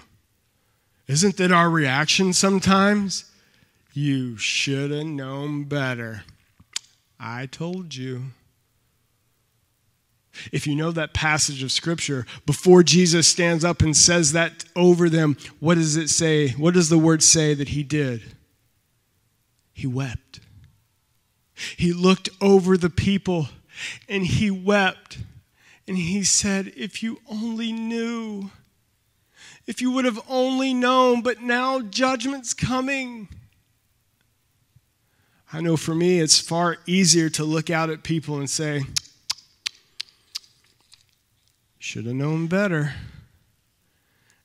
[1.06, 3.30] Isn't that our reaction sometimes?
[3.92, 6.24] You should have known better.
[7.18, 8.24] I told you.
[10.50, 15.08] If you know that passage of Scripture, before Jesus stands up and says that over
[15.08, 16.48] them, what does it say?
[16.50, 18.20] What does the word say that he did?
[19.72, 20.40] He wept.
[21.76, 23.48] He looked over the people
[24.08, 25.18] and he wept.
[25.86, 28.50] And he said, If you only knew,
[29.66, 33.28] if you would have only known, but now judgment's coming.
[35.52, 38.84] I know for me, it's far easier to look out at people and say,
[41.84, 42.94] should have known better.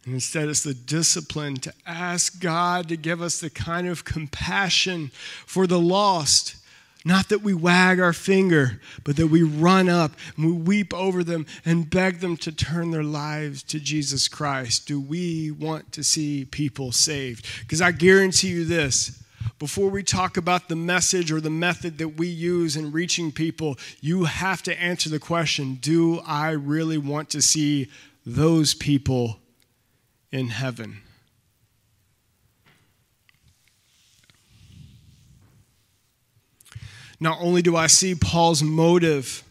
[0.04, 5.10] And instead, it's the discipline to ask God to give us the kind of compassion
[5.46, 6.58] for the lost.
[7.06, 11.24] Not that we wag our finger, but that we run up and we weep over
[11.24, 14.86] them and beg them to turn their lives to Jesus Christ.
[14.86, 17.48] Do we want to see people saved?
[17.62, 19.24] Because I guarantee you this
[19.60, 23.78] before we talk about the message or the method that we use in reaching people,
[24.02, 27.90] you have to answer the question Do I really want to see
[28.26, 29.40] those people
[30.32, 31.02] in heaven?
[37.20, 39.44] Not only do I see Paul's motive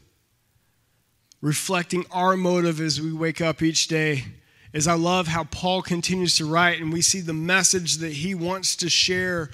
[1.41, 4.25] reflecting our motive as we wake up each day,
[4.73, 8.35] is I love how Paul continues to write and we see the message that he
[8.35, 9.51] wants to share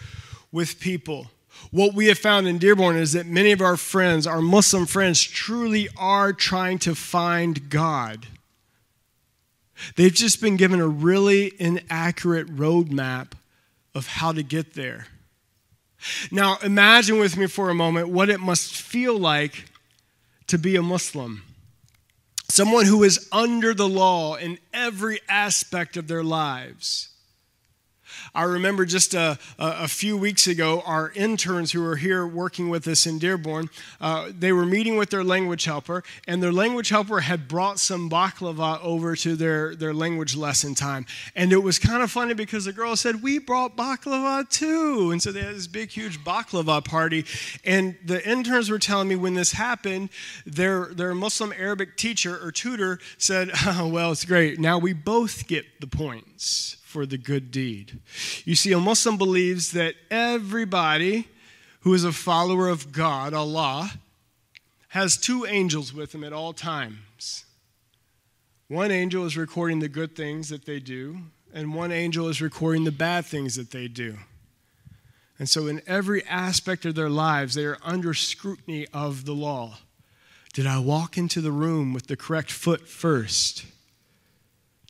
[0.51, 1.31] with people.
[1.71, 5.23] What we have found in Dearborn is that many of our friends, our Muslim friends,
[5.23, 8.27] truly are trying to find God.
[9.97, 13.33] They've just been given a really inaccurate roadmap
[13.95, 15.07] of how to get there.
[16.31, 19.67] Now, imagine with me for a moment what it must feel like
[20.47, 21.43] to be a Muslim.
[22.49, 27.09] Someone who is under the law in every aspect of their lives.
[28.35, 32.89] I remember just a, a, few weeks ago, our interns who were here working with
[32.89, 33.71] us in Dearborn,
[34.01, 38.11] uh, they were meeting with their language helper, and their language helper had brought some
[38.11, 41.07] baklava over to their, their language lesson time.
[41.37, 45.11] And it was kind of funny because the girl said, We brought baklava too.
[45.13, 47.25] And so they had this big, huge baklava party.
[47.65, 50.11] And the interns were telling me when this happened,
[50.45, 54.59] their, their Muslim Arabic teacher or tutor said, oh, Well, it's great.
[54.59, 57.99] Now we both get the points for the good deed.
[58.45, 61.27] You see, a Muslim believes that everybody
[61.81, 63.91] who is a follower of God, Allah,
[64.91, 67.47] has two angels with him at all times.
[68.69, 71.19] One angel is recording the good things that they do,
[71.53, 74.19] and one angel is recording the bad things that they do.
[75.37, 79.79] And so, in every aspect of their lives, they are under scrutiny of the law.
[80.53, 83.67] Did I walk into the room with the correct foot first?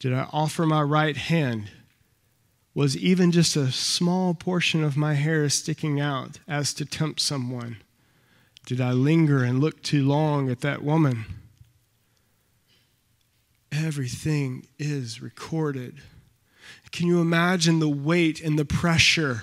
[0.00, 1.70] Did I offer my right hand?
[2.74, 7.76] Was even just a small portion of my hair sticking out as to tempt someone?
[8.66, 11.26] Did I linger and look too long at that woman?
[13.70, 16.00] Everything is recorded.
[16.90, 19.42] Can you imagine the weight and the pressure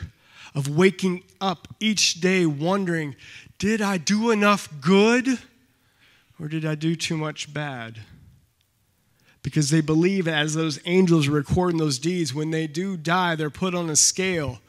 [0.54, 3.16] of waking up each day wondering,
[3.58, 5.40] did I do enough good
[6.40, 8.00] or did I do too much bad?
[9.44, 13.50] Because they believe as those angels are recording those deeds, when they do die, they're
[13.50, 14.60] put on a scale.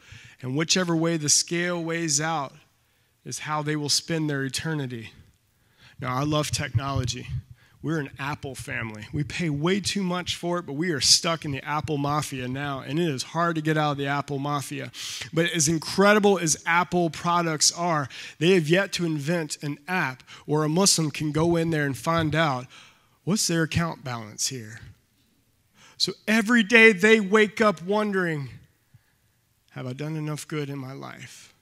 [0.41, 2.53] And whichever way the scale weighs out
[3.23, 5.11] is how they will spend their eternity.
[5.99, 7.27] Now, I love technology.
[7.81, 9.07] We're an Apple family.
[9.11, 12.47] We pay way too much for it, but we are stuck in the Apple mafia
[12.47, 14.89] now, and it is hard to get out of the Apple mafia.
[15.33, 18.07] But as incredible as Apple products are,
[18.39, 21.97] they have yet to invent an app where a Muslim can go in there and
[21.97, 22.67] find out
[23.23, 24.79] what's their account balance here?
[25.97, 28.49] So every day they wake up wondering,
[29.71, 31.53] have I done enough good in my life?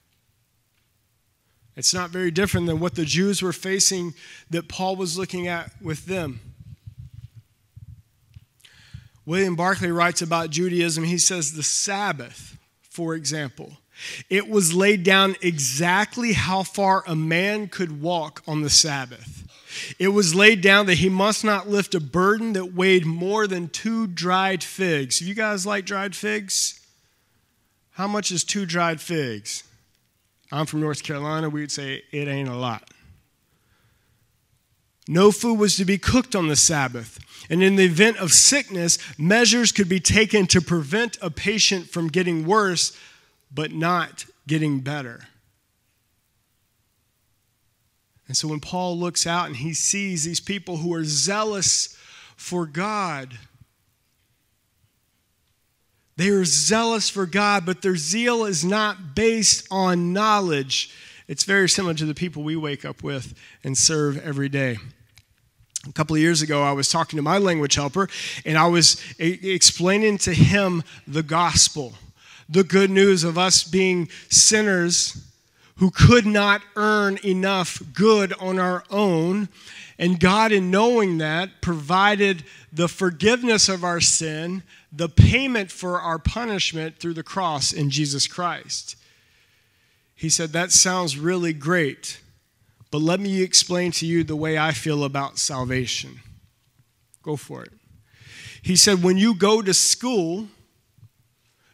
[1.76, 4.14] It's not very different than what the Jews were facing
[4.50, 6.40] that Paul was looking at with them.
[9.24, 11.04] William Barclay writes about Judaism.
[11.04, 13.78] He says the Sabbath, for example,
[14.28, 19.41] it was laid down exactly how far a man could walk on the Sabbath.
[19.98, 23.68] It was laid down that he must not lift a burden that weighed more than
[23.68, 25.20] two dried figs.
[25.20, 26.80] You guys like dried figs?
[27.92, 29.64] How much is two dried figs?
[30.50, 31.48] I'm from North Carolina.
[31.48, 32.90] We'd say it ain't a lot.
[35.08, 37.18] No food was to be cooked on the Sabbath.
[37.50, 42.08] And in the event of sickness, measures could be taken to prevent a patient from
[42.08, 42.96] getting worse,
[43.52, 45.28] but not getting better.
[48.28, 51.96] And so when Paul looks out and he sees these people who are zealous
[52.36, 53.38] for God,
[56.16, 60.94] they are zealous for God, but their zeal is not based on knowledge.
[61.26, 64.78] It's very similar to the people we wake up with and serve every day.
[65.88, 68.08] A couple of years ago, I was talking to my language helper,
[68.44, 71.94] and I was explaining to him the gospel,
[72.48, 75.31] the good news of us being sinners
[75.82, 79.48] who could not earn enough good on our own.
[79.98, 86.20] And God, in knowing that, provided the forgiveness of our sin, the payment for our
[86.20, 88.94] punishment through the cross in Jesus Christ.
[90.14, 92.20] He said, That sounds really great,
[92.92, 96.20] but let me explain to you the way I feel about salvation.
[97.24, 97.72] Go for it.
[98.62, 100.46] He said, When you go to school,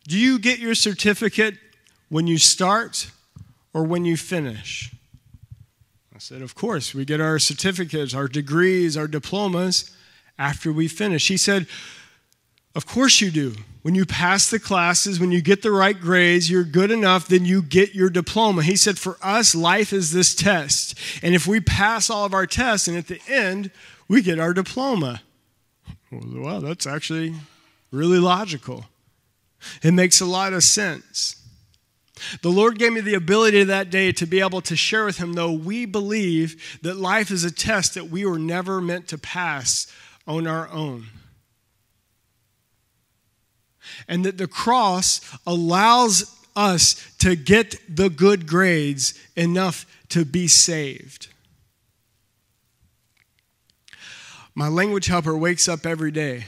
[0.06, 1.56] do you get your certificate
[2.08, 3.10] when you start
[3.78, 4.92] or when you finish?
[6.12, 9.92] I said, Of course, we get our certificates, our degrees, our diplomas
[10.36, 11.28] after we finish.
[11.28, 11.68] He said,
[12.74, 13.54] Of course you do.
[13.82, 17.44] When you pass the classes, when you get the right grades, you're good enough, then
[17.44, 18.64] you get your diploma.
[18.64, 20.98] He said, For us, life is this test.
[21.22, 23.70] And if we pass all of our tests and at the end,
[24.08, 25.22] we get our diploma.
[26.10, 27.34] Well, that's actually
[27.92, 28.86] really logical.
[29.84, 31.37] It makes a lot of sense.
[32.42, 35.34] The Lord gave me the ability that day to be able to share with him,
[35.34, 39.86] though we believe that life is a test that we were never meant to pass
[40.26, 41.06] on our own.
[44.06, 51.28] And that the cross allows us to get the good grades enough to be saved.
[54.54, 56.46] My language helper wakes up every day.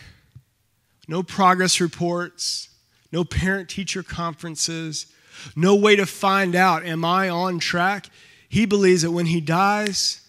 [1.07, 2.69] No progress reports,
[3.13, 5.07] no parent teacher conferences
[5.57, 8.07] no way to find out, am I on track?
[8.49, 10.21] He believes that when he dies,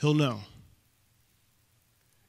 [0.00, 0.40] he'll know.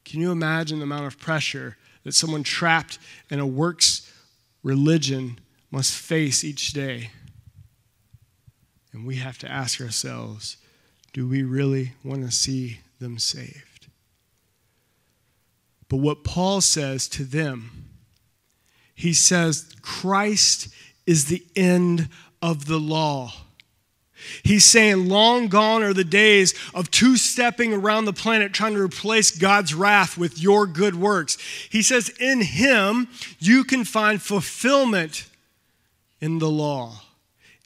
[0.05, 4.11] Can you imagine the amount of pressure that someone trapped in a works
[4.63, 5.39] religion
[5.69, 7.11] must face each day.
[8.91, 10.57] And we have to ask ourselves
[11.13, 13.87] do we really want to see them saved?
[15.89, 17.89] But what Paul says to them,
[18.95, 20.69] he says, Christ
[21.05, 22.09] is the end
[22.41, 23.33] of the law.
[24.43, 28.81] He's saying, Long gone are the days of two stepping around the planet trying to
[28.81, 31.37] replace God's wrath with your good works.
[31.69, 35.29] He says, In Him, you can find fulfillment
[36.21, 37.01] in the law.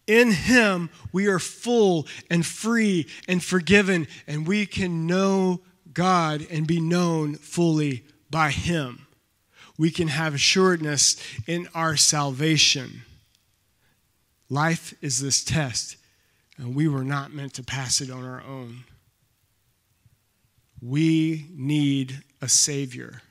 [0.08, 5.62] In Him, we are full and free and forgiven, and we can know
[5.94, 9.06] God and be known fully by Him.
[9.78, 13.04] We can have assuredness in our salvation.
[14.50, 15.98] Life is this test
[16.58, 18.84] and we were not meant to pass it on our own.
[20.82, 23.22] We need a Savior.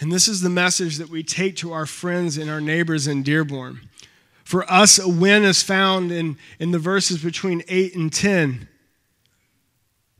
[0.00, 3.22] And this is the message that we take to our friends and our neighbors in
[3.22, 3.88] Dearborn.
[4.44, 8.68] For us, a win is found in, in the verses between 8 and 10.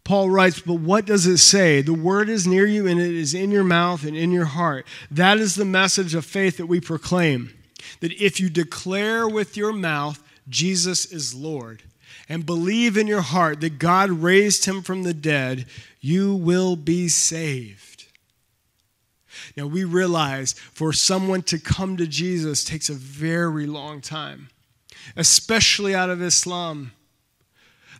[0.03, 1.83] Paul writes, But what does it say?
[1.83, 4.87] The word is near you and it is in your mouth and in your heart.
[5.11, 7.53] That is the message of faith that we proclaim.
[8.01, 11.83] That if you declare with your mouth Jesus is Lord,
[12.29, 15.67] and believe in your heart that God raised him from the dead,
[16.01, 18.07] you will be saved.
[19.57, 24.49] Now, we realize for someone to come to Jesus takes a very long time,
[25.15, 26.93] especially out of Islam.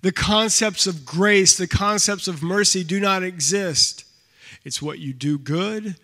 [0.03, 4.05] The concepts of grace, the concepts of mercy do not exist.
[4.65, 5.97] It's what you do good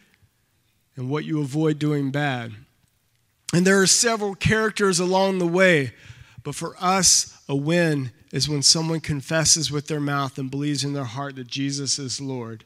[0.96, 2.52] and what you avoid doing bad.
[3.52, 5.92] And there are several characters along the way
[6.42, 10.92] but for us, a win is when someone confesses with their mouth and believes in
[10.92, 12.64] their heart that Jesus is Lord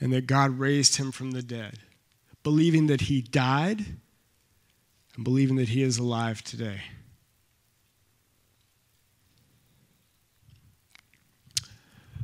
[0.00, 1.80] and that God raised him from the dead,
[2.42, 3.84] believing that he died
[5.16, 6.82] and believing that he is alive today.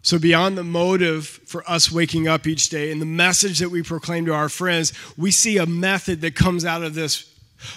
[0.02, 3.82] So, beyond the motive for us waking up each day and the message that we
[3.82, 7.33] proclaim to our friends, we see a method that comes out of this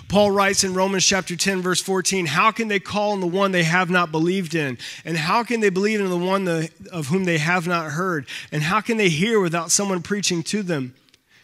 [0.07, 3.51] Paul writes in Romans chapter 10, verse 14, How can they call on the one
[3.51, 4.77] they have not believed in?
[5.05, 8.27] And how can they believe in the one the, of whom they have not heard?
[8.51, 10.93] And how can they hear without someone preaching to them?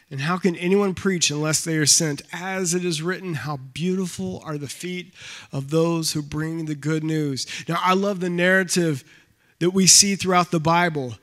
[0.10, 2.22] And how can anyone preach unless they are sent?
[2.32, 5.14] As it is written, How beautiful are the feet
[5.52, 7.48] of those who bring the good news.
[7.68, 9.04] Now, I love the narrative
[9.58, 11.16] that we see throughout the Bible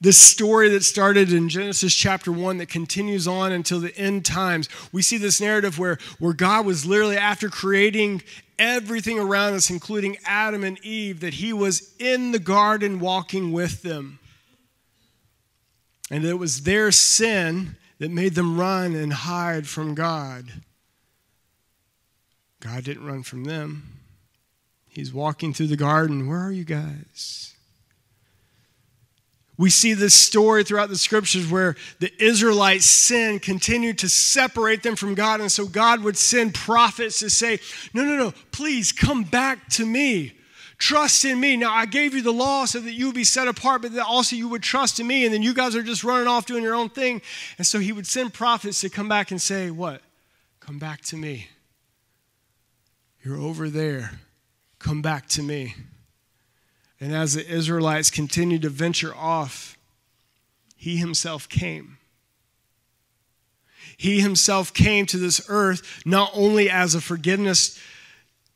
[0.00, 4.68] this story that started in Genesis chapter 1 that continues on until the end times,
[4.92, 8.22] we see this narrative where, where God was literally, after creating
[8.58, 13.82] everything around us, including Adam and Eve, that He was in the garden walking with
[13.82, 14.18] them.
[16.10, 20.52] And it was their sin that made them run and hide from God.
[22.60, 23.96] God didn't run from them.
[24.88, 26.26] He's walking through the garden.
[26.26, 27.55] Where are you guys?
[29.58, 34.96] We see this story throughout the scriptures where the Israelites' sin continued to separate them
[34.96, 35.40] from God.
[35.40, 37.58] And so God would send prophets to say,
[37.94, 40.34] No, no, no, please come back to me.
[40.78, 41.56] Trust in me.
[41.56, 44.04] Now, I gave you the law so that you would be set apart, but that
[44.04, 45.24] also you would trust in me.
[45.24, 47.22] And then you guys are just running off doing your own thing.
[47.56, 50.02] And so he would send prophets to come back and say, What?
[50.60, 51.48] Come back to me.
[53.22, 54.20] You're over there.
[54.78, 55.74] Come back to me.
[57.00, 59.76] And as the Israelites continued to venture off,
[60.76, 61.98] he himself came.
[63.96, 67.78] He himself came to this earth not only as a forgiveness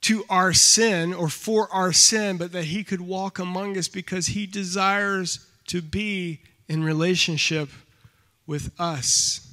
[0.03, 4.29] to our sin or for our sin, but that he could walk among us because
[4.29, 7.69] he desires to be in relationship
[8.47, 9.47] with us.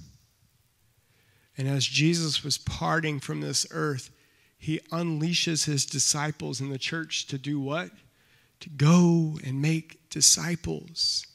[1.58, 4.12] And as Jesus was parting from this earth,
[4.58, 7.92] he unleashes his disciples in the church to do what?
[8.60, 11.26] To go and make disciples.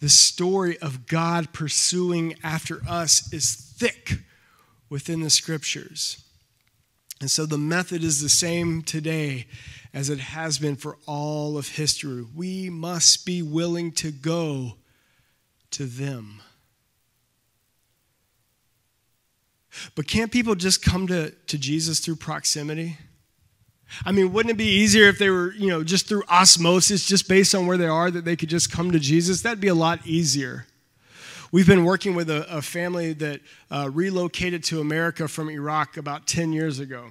[0.00, 4.18] The story of God pursuing after us is thick
[4.88, 6.22] within the scriptures.
[7.20, 9.46] And so the method is the same today
[9.94, 12.24] as it has been for all of history.
[12.34, 14.74] We must be willing to go
[15.72, 16.42] to them.
[19.94, 22.98] But can't people just come to, to Jesus through proximity?
[24.04, 27.28] I mean, wouldn't it be easier if they were, you know, just through osmosis, just
[27.28, 29.42] based on where they are, that they could just come to Jesus?
[29.42, 30.66] That'd be a lot easier.
[31.52, 36.26] We've been working with a, a family that uh, relocated to America from Iraq about
[36.26, 37.10] 10 years ago.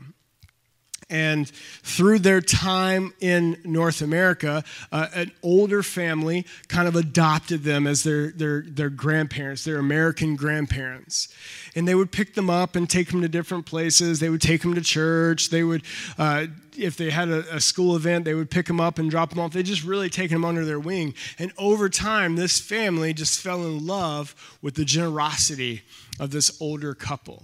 [1.09, 7.85] And through their time in North America, uh, an older family kind of adopted them
[7.85, 11.27] as their, their, their grandparents, their American grandparents.
[11.75, 14.19] And they would pick them up and take them to different places.
[14.19, 15.49] They would take them to church.
[15.49, 15.83] They would,
[16.17, 19.29] uh, if they had a, a, school event, they would pick them up and drop
[19.29, 19.53] them off.
[19.53, 21.13] They just really taken them under their wing.
[21.37, 25.83] And over time, this family just fell in love with the generosity
[26.19, 27.43] of this older couple.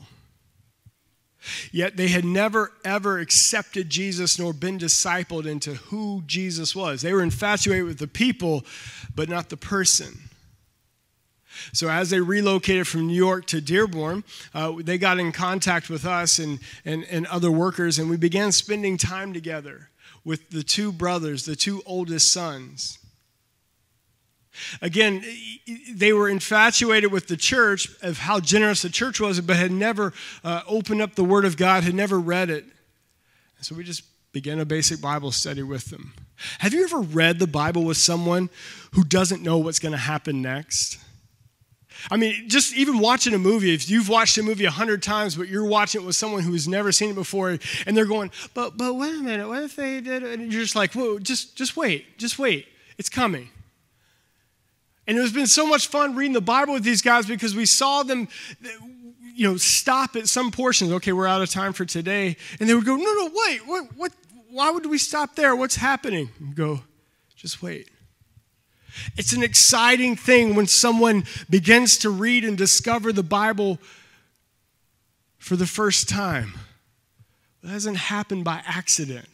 [1.71, 7.01] Yet they had never, ever accepted Jesus nor been discipled into who Jesus was.
[7.01, 8.63] They were infatuated with the people,
[9.15, 10.29] but not the person.
[11.73, 14.23] So, as they relocated from New York to Dearborn,
[14.53, 18.51] uh, they got in contact with us and, and, and other workers, and we began
[18.51, 19.89] spending time together
[20.23, 22.99] with the two brothers, the two oldest sons.
[24.81, 25.23] Again,
[25.91, 30.13] they were infatuated with the church, of how generous the church was, but had never
[30.43, 32.63] uh, opened up the Word of God, had never read it.
[33.57, 36.13] And so we just began a basic Bible study with them.
[36.59, 38.49] Have you ever read the Bible with someone
[38.93, 40.97] who doesn't know what's going to happen next?
[42.09, 45.35] I mean, just even watching a movie, if you've watched a movie a hundred times,
[45.35, 48.77] but you're watching it with someone who's never seen it before, and they're going, but
[48.77, 50.39] but wait a minute, what if they did it?
[50.39, 52.67] And you're just like, whoa, just just wait, just wait.
[52.97, 53.49] It's coming.
[55.07, 57.65] And it has been so much fun reading the Bible with these guys because we
[57.65, 58.27] saw them,
[59.35, 60.91] you know, stop at some portions.
[60.91, 62.37] Okay, we're out of time for today.
[62.59, 64.11] And they would go, no, no, wait, what, what,
[64.49, 65.55] why would we stop there?
[65.55, 66.29] What's happening?
[66.39, 66.81] And go,
[67.35, 67.89] just wait.
[69.17, 73.79] It's an exciting thing when someone begins to read and discover the Bible
[75.37, 76.53] for the first time.
[77.63, 79.27] It doesn't happen by accident.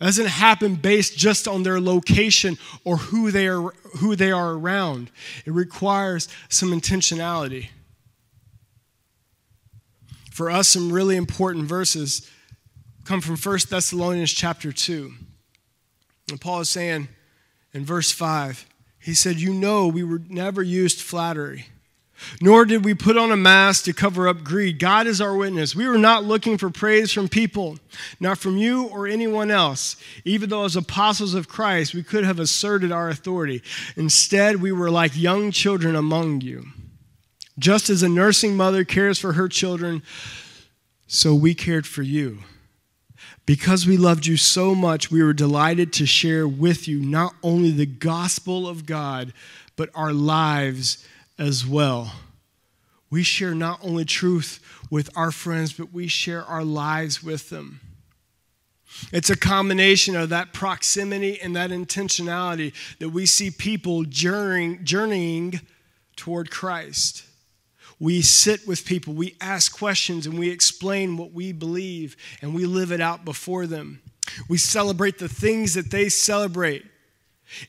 [0.00, 5.10] Doesn't happen based just on their location or who they are, who they are around.
[5.46, 7.68] It requires some intentionality.
[10.30, 12.30] For us, some really important verses
[13.04, 15.12] come from 1 Thessalonians chapter 2.
[16.30, 17.08] And Paul is saying
[17.72, 18.66] in verse 5,
[18.98, 21.66] he said, You know, we were never used flattery
[22.40, 24.78] nor did we put on a mask to cover up greed.
[24.78, 25.74] God is our witness.
[25.74, 27.78] We were not looking for praise from people,
[28.20, 29.96] not from you or anyone else.
[30.24, 33.62] Even though, as apostles of Christ, we could have asserted our authority.
[33.96, 36.66] Instead, we were like young children among you.
[37.58, 40.02] Just as a nursing mother cares for her children,
[41.06, 42.38] so we cared for you.
[43.46, 47.70] Because we loved you so much, we were delighted to share with you not only
[47.70, 49.32] the gospel of God,
[49.76, 51.06] but our lives
[51.38, 52.12] as well.
[53.10, 54.60] We share not only truth
[54.90, 57.80] with our friends, but we share our lives with them.
[59.12, 65.60] It's a combination of that proximity and that intentionality that we see people journeying, journeying
[66.16, 67.24] toward Christ.
[67.98, 72.66] We sit with people, we ask questions, and we explain what we believe, and we
[72.66, 74.02] live it out before them.
[74.48, 76.84] We celebrate the things that they celebrate.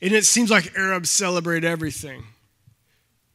[0.02, 2.24] And it seems like Arabs celebrate everything.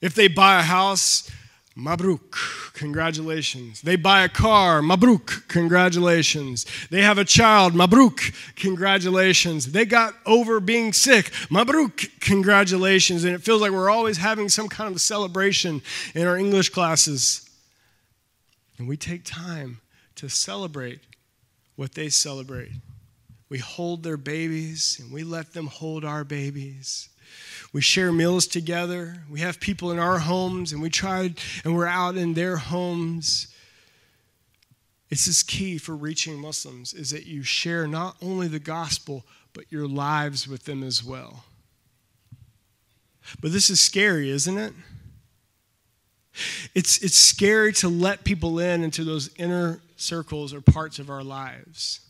[0.03, 1.31] If they buy a house,
[1.77, 3.81] Mabruk, congratulations.
[3.81, 6.65] They buy a car, Mabruk, congratulations.
[6.89, 9.71] They have a child, Mabruk, congratulations.
[9.71, 13.23] They got over being sick, Mabruk, congratulations.
[13.23, 15.81] And it feels like we're always having some kind of celebration
[16.13, 17.49] in our English classes.
[18.77, 19.79] And we take time
[20.15, 20.99] to celebrate
[21.77, 22.73] what they celebrate.
[23.47, 27.07] We hold their babies and we let them hold our babies.
[27.71, 29.23] We share meals together.
[29.29, 33.47] We have people in our homes and we try and we're out in their homes.
[35.09, 39.71] It's this key for reaching Muslims is that you share not only the gospel but
[39.71, 41.45] your lives with them as well.
[43.41, 44.73] But this is scary, isn't it?
[46.73, 51.23] It's, it's scary to let people in into those inner circles or parts of our
[51.23, 52.01] lives.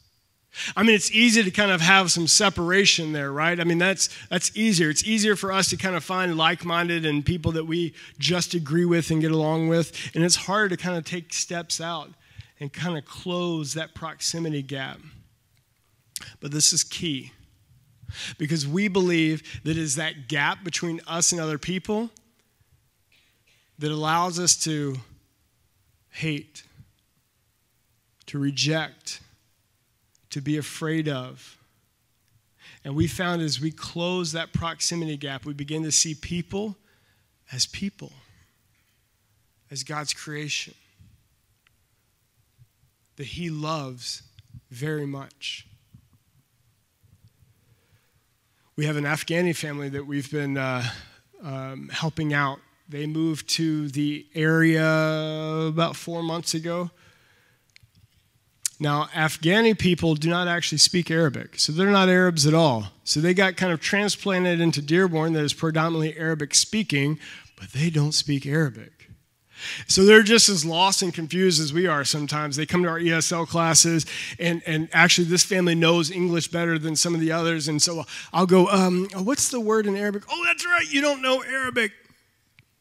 [0.76, 3.60] I mean, it's easy to kind of have some separation there, right?
[3.60, 4.89] I mean, that's, that's easier.
[4.89, 8.54] It's easier for us to kind of find like minded and people that we just
[8.54, 10.12] agree with and get along with.
[10.14, 12.10] And it's harder to kind of take steps out
[12.60, 14.99] and kind of close that proximity gap.
[16.39, 17.32] But this is key
[18.38, 22.12] because we believe that it is that gap between us and other people
[23.80, 24.97] that allows us to
[26.10, 26.64] hate,
[28.28, 29.20] to reject,
[30.34, 31.59] to be afraid of.
[32.84, 36.75] And we found as we close that proximity gap, we begin to see people
[37.51, 38.11] as people,
[39.69, 40.73] as God's creation
[43.17, 44.23] that He loves
[44.71, 45.67] very much.
[48.75, 50.84] We have an Afghani family that we've been uh,
[51.43, 52.57] um, helping out.
[52.89, 54.84] They moved to the area
[55.67, 56.89] about four months ago
[58.80, 62.88] Now, Afghani people do not actually speak Arabic, so they're not Arabs at all.
[63.03, 67.19] So they got kind of transplanted into Dearborn that is predominantly Arabic speaking,
[67.55, 69.09] but they don't speak Arabic.
[69.88, 72.55] So they're just as lost and confused as we are sometimes.
[72.55, 74.05] They come to our ESL classes,
[74.39, 77.67] and, and actually, this family knows English better than some of the others.
[77.67, 80.24] And so I'll go, um, What's the word in Arabic?
[80.30, 81.91] Oh, that's right, you don't know Arabic.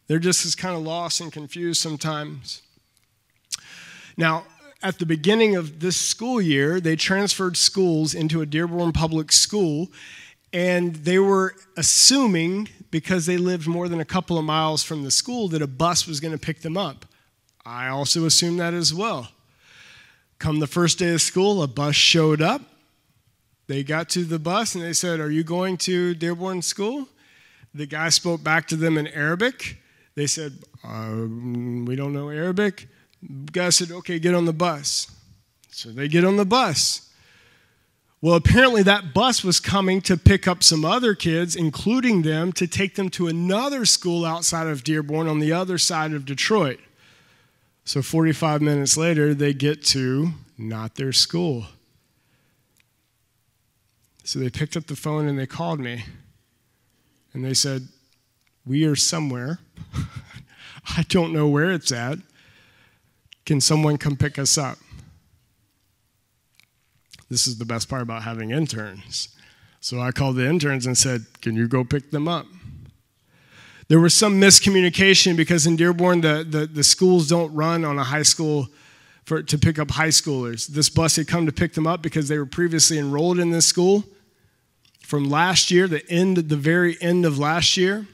[0.08, 2.62] They're just as kind of lost and confused sometimes.
[4.16, 4.44] Now,
[4.82, 9.88] at the beginning of this school year, they transferred schools into a Dearborn public school,
[10.52, 15.10] and they were assuming, because they lived more than a couple of miles from the
[15.10, 17.06] school, that a bus was going to pick them up.
[17.64, 19.28] I also assumed that as well.
[20.38, 22.62] Come the first day of school, a bus showed up.
[23.68, 27.08] They got to the bus and they said, Are you going to Dearborn School?
[27.72, 29.78] The guy spoke back to them in Arabic.
[30.16, 32.88] They said, um, We don't know Arabic.
[33.52, 35.10] Guy said, Okay, get on the bus.
[35.70, 37.08] So they get on the bus.
[38.20, 42.68] Well, apparently that bus was coming to pick up some other kids, including them, to
[42.68, 46.78] take them to another school outside of Dearborn on the other side of Detroit.
[47.84, 51.66] So 45 minutes later, they get to not their school.
[54.22, 56.04] So they picked up the phone and they called me.
[57.32, 57.88] And they said,
[58.64, 59.58] We are somewhere.
[60.96, 62.18] I don't know where it's at.
[63.44, 64.78] Can someone come pick us up?
[67.28, 69.28] This is the best part about having interns.
[69.80, 72.46] So I called the interns and said, Can you go pick them up?
[73.88, 78.04] There was some miscommunication because in Dearborn, the, the, the schools don't run on a
[78.04, 78.68] high school
[79.24, 80.66] for, to pick up high schoolers.
[80.66, 83.66] This bus had come to pick them up because they were previously enrolled in this
[83.66, 84.04] school
[85.00, 88.06] from last year, the end, the very end of last year.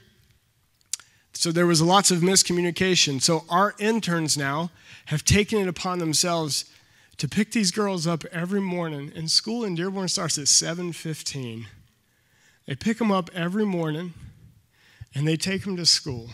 [1.33, 3.21] So there was lots of miscommunication.
[3.21, 4.71] So our interns now
[5.09, 6.65] have taken it upon themselves
[7.17, 9.11] to pick these girls up every morning.
[9.15, 11.65] And school in Dearborn starts at 7:15.
[12.67, 14.13] They pick them up every morning
[15.15, 16.29] and they take them to school.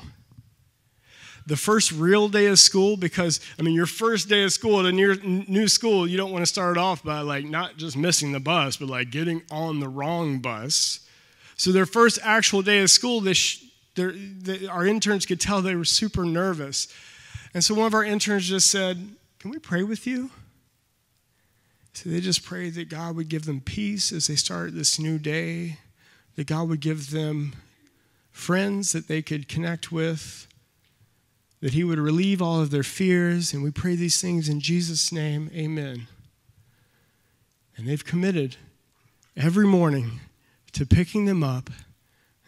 [1.46, 4.86] The first real day of school, because I mean, your first day of school at
[4.86, 5.16] a new,
[5.48, 8.76] new school, you don't want to start off by like not just missing the bus,
[8.76, 11.00] but like getting on the wrong bus.
[11.56, 13.36] So their first actual day of school, they,
[13.96, 16.90] they, our interns could tell they were super nervous.
[17.56, 18.98] And so one of our interns just said,
[19.40, 20.30] Can we pray with you?
[21.94, 25.18] So they just prayed that God would give them peace as they start this new
[25.18, 25.78] day,
[26.36, 27.56] that God would give them
[28.30, 30.48] friends that they could connect with,
[31.62, 33.54] that He would relieve all of their fears.
[33.54, 35.50] And we pray these things in Jesus' name.
[35.56, 36.08] Amen.
[37.78, 38.58] And they've committed
[39.38, 40.20] every morning
[40.74, 41.70] to picking them up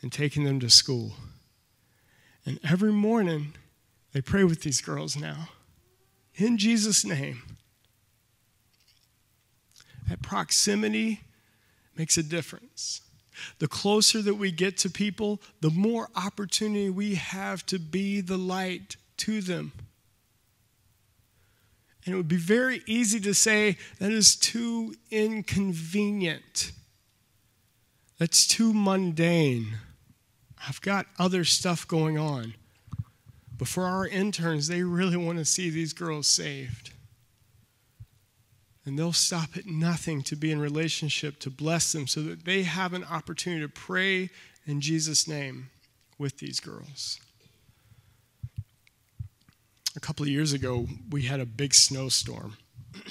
[0.01, 1.13] and taking them to school.
[2.45, 3.53] And every morning,
[4.13, 5.49] they pray with these girls now.
[6.35, 7.41] In Jesus' name.
[10.09, 11.21] That proximity
[11.95, 13.01] makes a difference.
[13.59, 18.37] The closer that we get to people, the more opportunity we have to be the
[18.37, 19.73] light to them.
[22.05, 26.71] And it would be very easy to say that is too inconvenient.
[28.17, 29.77] That's too mundane.
[30.67, 32.55] I've got other stuff going on.
[33.57, 36.91] But for our interns, they really want to see these girls saved.
[38.85, 42.63] And they'll stop at nothing to be in relationship, to bless them, so that they
[42.63, 44.29] have an opportunity to pray
[44.65, 45.69] in Jesus' name
[46.17, 47.19] with these girls.
[49.95, 52.57] A couple of years ago, we had a big snowstorm.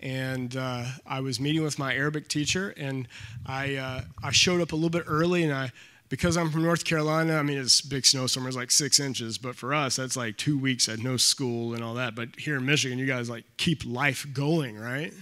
[0.00, 3.08] and uh, I was meeting with my Arabic teacher, and
[3.44, 5.72] I, uh, I showed up a little bit early, and I
[6.14, 9.56] because I'm from North Carolina, I mean, it's big snowstorm, it's like six inches, but
[9.56, 12.14] for us, that's like two weeks at no school and all that.
[12.14, 15.12] But here in Michigan, you guys like keep life going, right?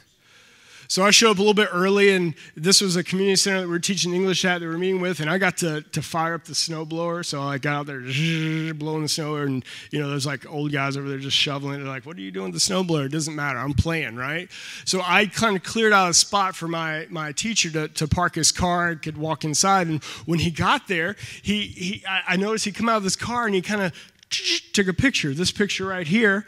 [0.93, 3.67] So I showed up a little bit early, and this was a community center that
[3.67, 6.03] we were teaching English at that we were meeting with, and I got to, to
[6.03, 7.25] fire up the snowblower.
[7.25, 8.01] So I got out there
[8.75, 11.79] blowing the snow, and you know, there's like old guys over there just shoveling.
[11.79, 13.59] They're like, "What are you doing with the snowblower?" It doesn't matter.
[13.59, 14.51] I'm playing, right?
[14.85, 18.35] So I kind of cleared out a spot for my my teacher to, to park
[18.35, 19.87] his car and could walk inside.
[19.87, 23.47] And when he got there, he, he I noticed he come out of his car
[23.47, 23.95] and he kind of
[24.75, 25.33] took a picture.
[25.33, 26.45] This picture right here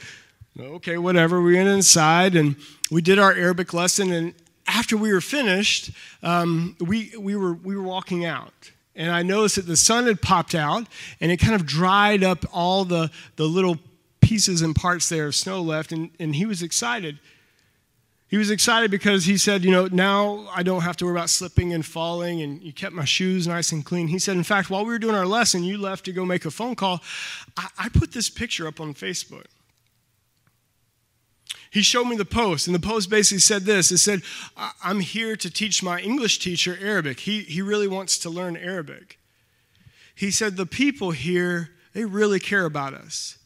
[0.59, 1.41] okay, whatever.
[1.41, 2.57] We went inside and
[2.91, 4.13] we did our Arabic lesson.
[4.13, 4.35] And
[4.67, 5.91] after we were finished,
[6.23, 8.53] um, we, we, were, we were walking out.
[8.97, 10.87] And I noticed that the sun had popped out
[11.21, 13.79] and it kind of dried up all the, the little
[14.21, 15.91] pieces and parts there of snow left.
[15.91, 17.19] And, and he was excited.
[18.29, 21.31] He was excited because he said, You know, now I don't have to worry about
[21.31, 24.09] slipping and falling, and you kept my shoes nice and clean.
[24.09, 26.45] He said, In fact, while we were doing our lesson, you left to go make
[26.45, 27.01] a phone call.
[27.57, 29.45] I, I put this picture up on Facebook.
[31.75, 34.23] He showed me the post, and the post basically said this it said,
[34.57, 37.19] I'm here to teach my English teacher Arabic.
[37.19, 39.19] He, he really wants to learn Arabic.
[40.15, 43.39] He said, The people here, they really care about us.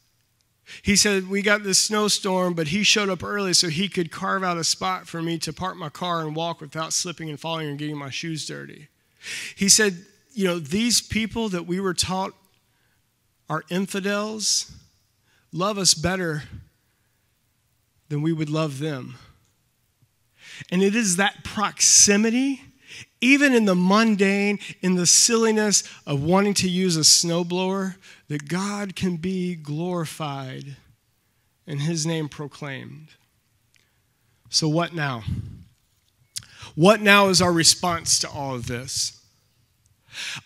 [0.82, 4.44] He said, We got this snowstorm, but he showed up early so he could carve
[4.44, 7.70] out a spot for me to park my car and walk without slipping and falling
[7.70, 8.88] and getting my shoes dirty.
[9.56, 10.04] He said,
[10.34, 12.34] You know, these people that we were taught
[13.48, 14.70] are infidels
[15.50, 16.42] love us better
[18.09, 19.16] than we would love them.
[20.70, 22.62] And it is that proximity,
[23.20, 27.96] even in the mundane, in the silliness of wanting to use a snowblower,
[28.28, 30.76] that God can be glorified
[31.66, 33.09] and his name proclaimed.
[34.50, 35.22] So, what now?
[36.74, 39.20] What now is our response to all of this?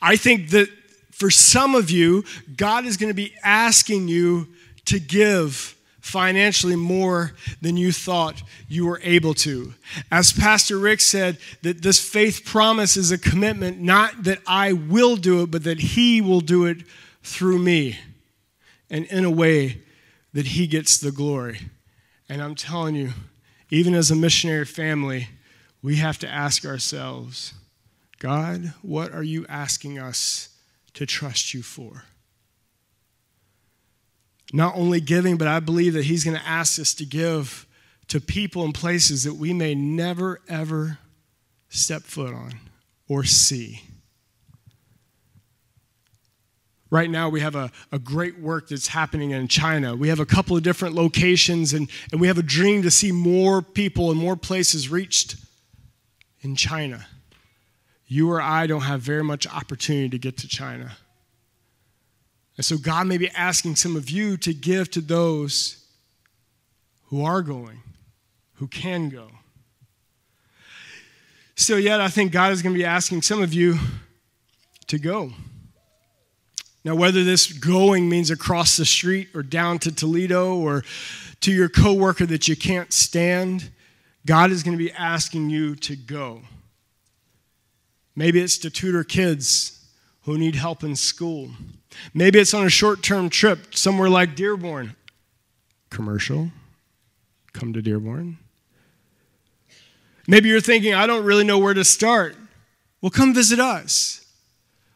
[0.00, 0.68] I think that
[1.10, 2.24] for some of you,
[2.56, 4.48] God is going to be asking you
[4.86, 7.32] to give financially more
[7.62, 9.72] than you thought you were able to.
[10.10, 15.16] As Pastor Rick said, that this faith promise is a commitment, not that I will
[15.16, 16.78] do it, but that He will do it
[17.22, 17.98] through me
[18.90, 19.80] and in a way
[20.32, 21.60] that He gets the glory.
[22.28, 23.12] And I'm telling you,
[23.70, 25.28] even as a missionary family,
[25.82, 27.54] we have to ask ourselves
[28.18, 30.48] God, what are you asking us
[30.94, 32.04] to trust you for?
[34.52, 37.66] Not only giving, but I believe that He's going to ask us to give
[38.08, 40.98] to people and places that we may never, ever
[41.70, 42.52] step foot on
[43.08, 43.82] or see.
[46.90, 49.96] Right now, we have a, a great work that's happening in China.
[49.96, 53.12] We have a couple of different locations, and, and we have a dream to see
[53.12, 55.36] more people and more places reached
[56.42, 57.06] in China.
[58.06, 60.98] You or I don't have very much opportunity to get to China.
[62.56, 65.84] And so God may be asking some of you to give to those
[67.06, 67.80] who are going,
[68.54, 69.28] who can go.
[71.54, 73.78] Still, yet, I think God is going to be asking some of you
[74.88, 75.32] to go.
[76.84, 80.82] Now, whether this going means across the street or down to Toledo or
[81.40, 83.70] to your coworker that you can't stand,
[84.26, 86.42] God is going to be asking you to go.
[88.16, 89.84] Maybe it's to tutor kids
[90.22, 91.50] who need help in school.
[92.14, 94.96] Maybe it's on a short term trip somewhere like Dearborn.
[95.90, 96.50] Commercial.
[97.52, 98.38] Come to Dearborn.
[100.26, 102.36] Maybe you're thinking, I don't really know where to start.
[103.00, 104.24] Well, come visit us.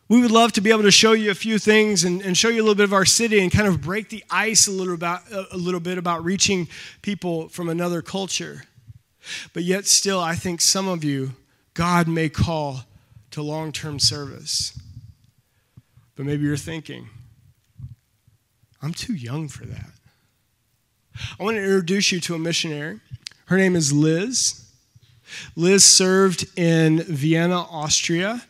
[0.08, 2.48] We would love to be able to show you a few things and, and show
[2.48, 4.94] you a little bit of our city and kind of break the ice a little,
[4.94, 6.68] about, a little bit about reaching
[7.02, 8.62] people from another culture.
[9.52, 11.32] But yet, still, I think some of you,
[11.74, 12.82] God may call
[13.32, 14.78] to long term service.
[16.16, 17.08] But maybe you're thinking,
[18.82, 19.90] I'm too young for that.
[21.38, 23.00] I want to introduce you to a missionary.
[23.46, 24.62] Her name is Liz.
[25.54, 28.42] Liz served in Vienna, Austria,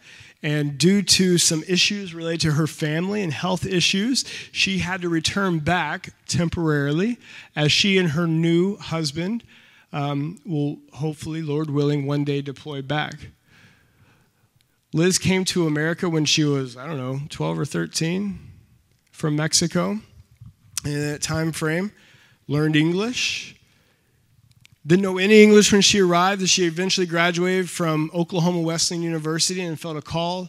[0.43, 5.09] and due to some issues related to her family and health issues, she had to
[5.09, 7.19] return back temporarily
[7.55, 9.43] as she and her new husband
[9.93, 13.29] um, will hopefully, Lord willing, one day deploy back.
[14.97, 18.39] Liz came to America when she was, I don't know, 12 or 13
[19.13, 20.01] from Mexico.
[20.87, 21.93] In that time frame,
[22.49, 23.57] learned English.
[24.87, 29.79] Didn't know any English when she arrived, she eventually graduated from Oklahoma Wesleyan University and
[29.79, 30.49] felt a call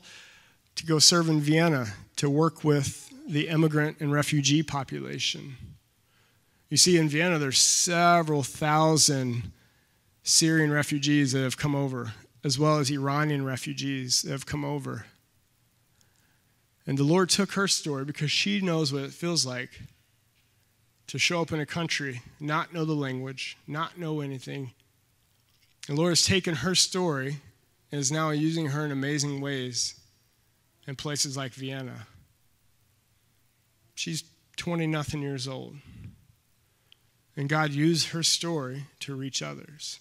[0.75, 5.57] to go serve in Vienna to work with the immigrant and refugee population.
[6.69, 9.51] You see, in Vienna, there's several thousand
[10.23, 12.13] Syrian refugees that have come over
[12.47, 15.05] as well as Iranian refugees that have come over.
[16.85, 19.81] And the Lord took her story because she knows what it feels like
[21.07, 24.71] to show up in a country, not know the language, not know anything.
[25.87, 27.41] The Lord has taken her story
[27.91, 29.99] and is now using her in amazing ways
[30.87, 32.07] in places like Vienna.
[33.93, 34.23] She's
[34.55, 35.75] 20 nothing years old.
[37.35, 39.99] And God used her story to reach others.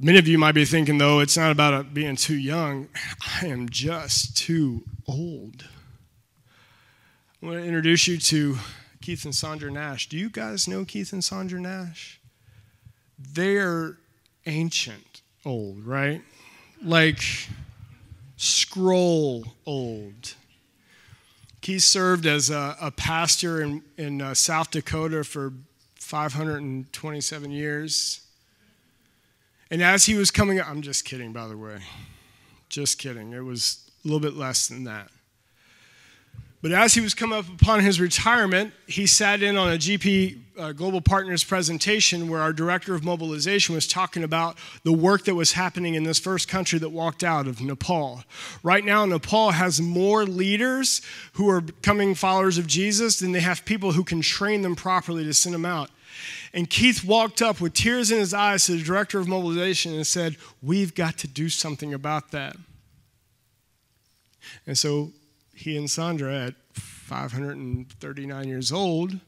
[0.00, 2.88] Many of you might be thinking, though, it's not about being too young.
[3.40, 5.68] I am just too old.
[7.40, 8.58] I want to introduce you to
[9.00, 10.08] Keith and Sandra Nash.
[10.08, 12.20] Do you guys know Keith and Sandra Nash?
[13.18, 13.98] They're
[14.46, 16.22] ancient old, right?
[16.82, 17.22] Like
[18.36, 20.34] scroll old.
[21.60, 25.52] Keith served as a, a pastor in, in uh, South Dakota for
[26.00, 28.23] 527 years.
[29.70, 31.78] And as he was coming up, I'm just kidding, by the way.
[32.68, 33.32] Just kidding.
[33.32, 35.10] It was a little bit less than that.
[36.64, 40.38] But as he was coming up upon his retirement, he sat in on a GP
[40.58, 45.34] uh, Global Partners presentation where our director of mobilization was talking about the work that
[45.34, 48.24] was happening in this first country that walked out of Nepal.
[48.62, 51.02] Right now, Nepal has more leaders
[51.34, 55.22] who are becoming followers of Jesus than they have people who can train them properly
[55.24, 55.90] to send them out.
[56.52, 60.06] And Keith walked up with tears in his eyes to the director of mobilization and
[60.06, 62.56] said, We've got to do something about that.
[64.66, 65.12] And so
[65.54, 69.20] he and Sandra, at 539 years old,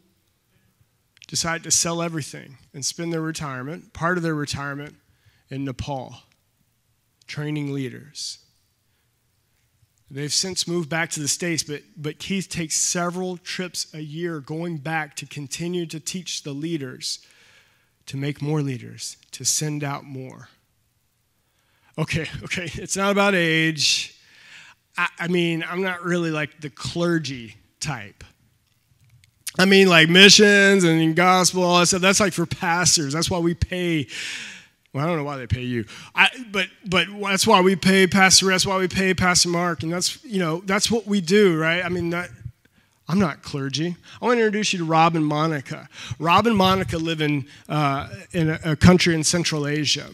[1.26, 4.96] decided to sell everything and spend their retirement, part of their retirement,
[5.48, 6.16] in Nepal,
[7.26, 8.38] training leaders.
[10.10, 14.38] They've since moved back to the States, but, but Keith takes several trips a year
[14.40, 17.18] going back to continue to teach the leaders
[18.06, 20.48] to make more leaders, to send out more.
[21.98, 24.16] Okay, okay, it's not about age.
[24.96, 28.22] I, I mean, I'm not really like the clergy type.
[29.58, 32.02] I mean, like missions and gospel, all that stuff.
[32.02, 33.12] That's like for pastors.
[33.12, 34.06] That's why we pay.
[34.96, 35.84] Well, I don't know why they pay you,
[36.14, 38.46] I, but but that's why we pay Pastor.
[38.46, 41.84] That's why we pay Pastor Mark, and that's you know that's what we do, right?
[41.84, 42.30] I mean, that,
[43.06, 43.94] I'm not clergy.
[44.22, 45.90] I want to introduce you to Rob and Monica.
[46.18, 50.08] Rob and Monica live in uh, in a, a country in Central Asia.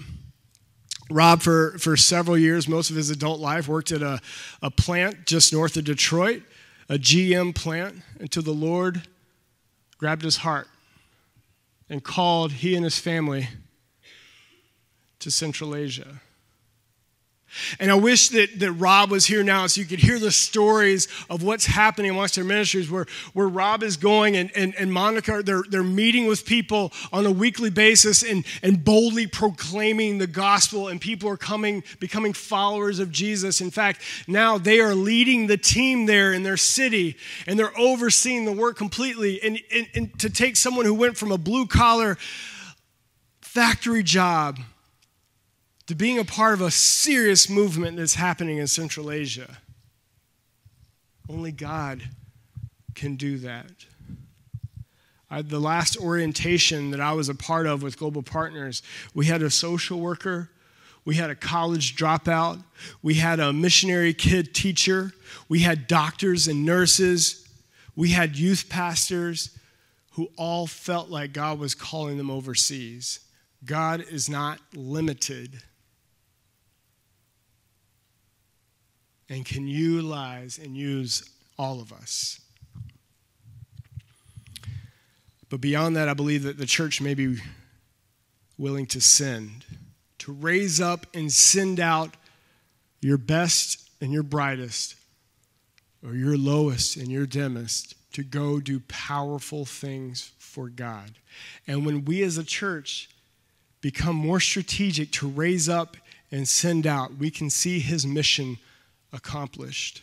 [1.08, 4.18] Rob, for, for several years, most of his adult life, worked at a,
[4.62, 6.42] a plant just north of Detroit,
[6.88, 9.02] a GM plant, until the Lord
[9.96, 10.66] grabbed his heart
[11.88, 13.46] and called he and his family
[15.22, 16.20] to Central Asia.
[17.78, 21.06] And I wish that, that Rob was here now so you could hear the stories
[21.28, 25.42] of what's happening amongst their ministries where, where Rob is going and, and, and Monica,
[25.42, 30.88] they're, they're meeting with people on a weekly basis and, and boldly proclaiming the gospel,
[30.88, 33.60] and people are coming, becoming followers of Jesus.
[33.60, 37.16] In fact, now they are leading the team there in their city
[37.46, 39.42] and they're overseeing the work completely.
[39.42, 42.16] And, and, and to take someone who went from a blue collar
[43.42, 44.58] factory job
[45.92, 49.58] to being a part of a serious movement that's happening in Central Asia.
[51.28, 52.02] Only God
[52.94, 53.66] can do that.
[55.30, 58.82] I, the last orientation that I was a part of with Global Partners,
[59.12, 60.48] we had a social worker,
[61.04, 62.64] we had a college dropout,
[63.02, 65.12] we had a missionary kid teacher,
[65.46, 67.46] we had doctors and nurses,
[67.94, 69.58] we had youth pastors
[70.12, 73.20] who all felt like God was calling them overseas.
[73.66, 75.60] God is not limited
[79.32, 81.26] and can utilize and use
[81.58, 82.38] all of us.
[85.48, 87.38] But beyond that, I believe that the church may be
[88.58, 89.64] willing to send,
[90.18, 92.14] to raise up and send out
[93.00, 94.96] your best and your brightest,
[96.04, 101.12] or your lowest and your dimmest, to go do powerful things for God.
[101.66, 103.08] And when we as a church
[103.80, 105.96] become more strategic to raise up
[106.30, 108.58] and send out, we can see his mission
[109.12, 110.02] accomplished.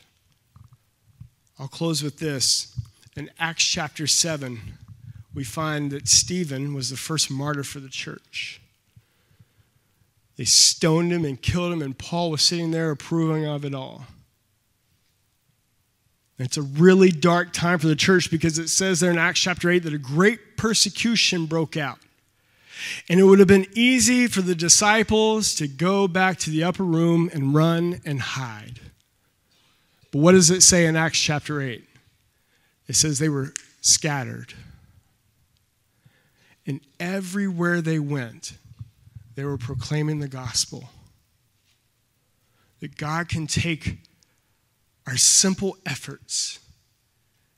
[1.57, 2.79] I'll close with this.
[3.15, 4.59] In Acts chapter 7,
[5.33, 8.61] we find that Stephen was the first martyr for the church.
[10.37, 14.05] They stoned him and killed him, and Paul was sitting there approving of it all.
[16.37, 19.69] It's a really dark time for the church because it says there in Acts chapter
[19.69, 21.99] 8 that a great persecution broke out.
[23.09, 26.85] And it would have been easy for the disciples to go back to the upper
[26.85, 28.79] room and run and hide.
[30.11, 31.83] But what does it say in Acts chapter 8?
[32.87, 34.53] It says they were scattered.
[36.65, 38.53] And everywhere they went,
[39.35, 40.89] they were proclaiming the gospel.
[42.79, 43.99] That God can take
[45.05, 46.59] our simple efforts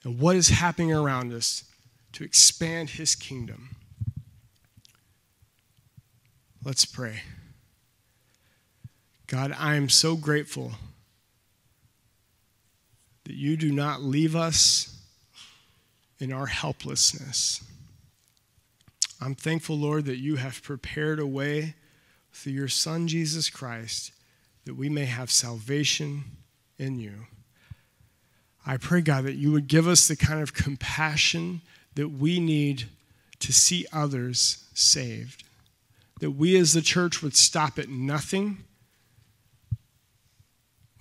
[0.03, 1.65] and what is happening around us
[2.13, 3.75] to expand his kingdom.
[6.63, 7.21] Let's pray.
[9.27, 10.73] God, I am so grateful
[13.25, 14.97] that you do not leave us
[16.19, 17.63] in our helplessness.
[19.19, 21.75] I'm thankful, Lord, that you have prepared a way
[22.33, 24.11] through your Son, Jesus Christ,
[24.65, 26.23] that we may have salvation
[26.77, 27.27] in you.
[28.65, 31.61] I pray, God, that you would give us the kind of compassion
[31.95, 32.85] that we need
[33.39, 35.43] to see others saved.
[36.19, 38.63] That we as the church would stop at nothing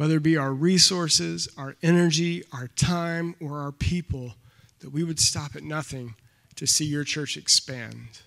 [0.00, 4.32] whether it be our resources, our energy, our time, or our people,
[4.78, 6.14] that we would stop at nothing
[6.56, 8.22] to see your church expand.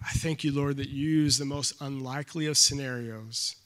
[0.00, 3.56] I thank you, Lord, that you use the most unlikely of scenarios.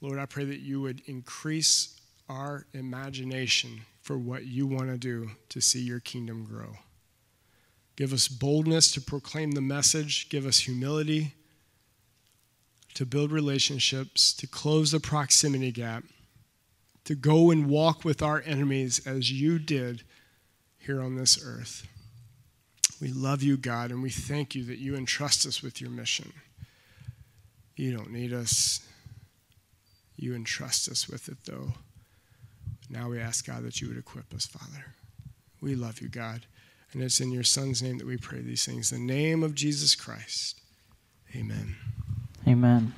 [0.00, 1.96] Lord, I pray that you would increase
[2.28, 6.78] our imagination for what you want to do to see your kingdom grow.
[7.94, 10.28] Give us boldness to proclaim the message.
[10.30, 11.34] Give us humility
[12.94, 16.04] to build relationships, to close the proximity gap,
[17.04, 20.02] to go and walk with our enemies as you did
[20.78, 21.86] here on this earth.
[23.00, 26.32] We love you, God, and we thank you that you entrust us with your mission.
[27.76, 28.80] You don't need us,
[30.16, 31.72] you entrust us with it, though.
[32.88, 34.84] Now we ask, God, that you would equip us, Father.
[35.60, 36.46] We love you, God.
[36.92, 38.90] And it's in your Son's name that we pray these things.
[38.90, 40.60] The name of Jesus Christ.
[41.34, 41.74] Amen.
[42.46, 42.92] Amen.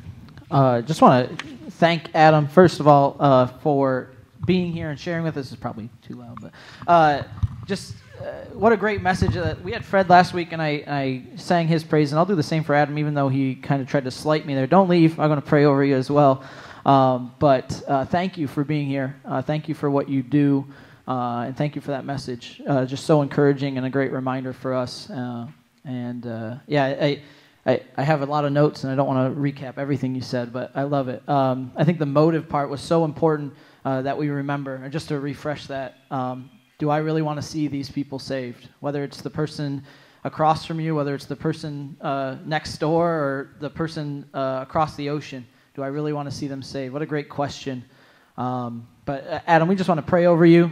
[0.50, 4.10] Uh, just want to thank Adam, first of all, uh, for
[4.44, 5.52] being here and sharing with us.
[5.52, 6.52] is probably too loud, but
[6.88, 7.22] uh,
[7.64, 9.34] just uh, what a great message.
[9.34, 12.34] that we had Fred last week, and I, I sang his praise, and I'll do
[12.34, 14.66] the same for Adam, even though he kind of tried to slight me there.
[14.66, 15.20] Don't leave.
[15.20, 16.42] I'm going to pray over you as well.
[16.84, 19.14] Um, but uh, thank you for being here.
[19.24, 20.66] Uh, thank you for what you do.
[21.06, 22.60] Uh, and thank you for that message.
[22.66, 25.08] Uh, just so encouraging and a great reminder for us.
[25.08, 25.46] Uh,
[25.84, 27.22] and uh, yeah, I,
[27.66, 30.20] I, I, have a lot of notes and I don't want to recap everything you
[30.20, 31.28] said, but I love it.
[31.28, 33.54] Um, I think the motive part was so important
[33.84, 34.76] uh, that we remember.
[34.76, 36.48] And just to refresh that, um,
[36.78, 38.68] do I really want to see these people saved?
[38.78, 39.82] Whether it's the person
[40.22, 45.10] across from you, whether it's the person uh, next door or the person across the
[45.10, 45.44] ocean,
[45.74, 46.92] do I really want to see them saved?
[46.92, 47.84] What a great question.
[48.38, 50.66] Um, but uh, Adam, we just want to pray over you.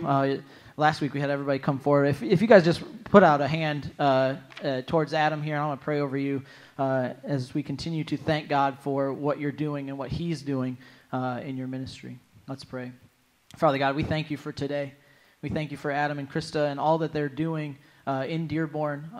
[0.76, 2.06] Uh, last week we had everybody come forward.
[2.06, 5.66] If, if you guys just put out a hand uh, uh, towards Adam here, I
[5.66, 6.42] want to pray over you
[6.78, 10.76] uh, as we continue to thank God for what you're doing and what He's doing
[11.12, 12.18] uh, in your ministry.
[12.48, 12.92] Let's pray.
[13.56, 14.94] Father God, we thank you for today.
[15.42, 19.10] We thank you for Adam and Krista and all that they're doing in Dearborn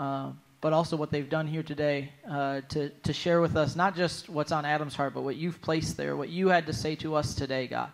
[0.60, 4.30] but also what they've done here today uh, to, to share with us not just
[4.30, 7.14] what's on Adam's heart, but what you've placed there, what you had to say to
[7.14, 7.92] us today, God.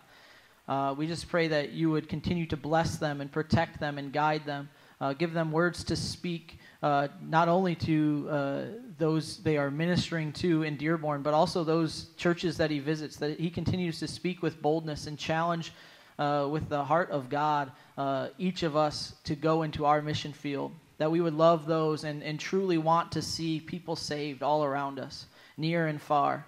[0.71, 4.13] Uh, we just pray that you would continue to bless them and protect them and
[4.13, 4.69] guide them.
[5.01, 8.63] Uh, give them words to speak, uh, not only to uh,
[8.97, 13.37] those they are ministering to in Dearborn, but also those churches that he visits, that
[13.37, 15.73] he continues to speak with boldness and challenge
[16.17, 20.31] uh, with the heart of God uh, each of us to go into our mission
[20.31, 20.71] field.
[20.99, 24.99] That we would love those and, and truly want to see people saved all around
[24.99, 25.25] us,
[25.57, 26.45] near and far,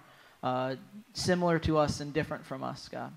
[1.12, 3.12] similar to us and different from us, God.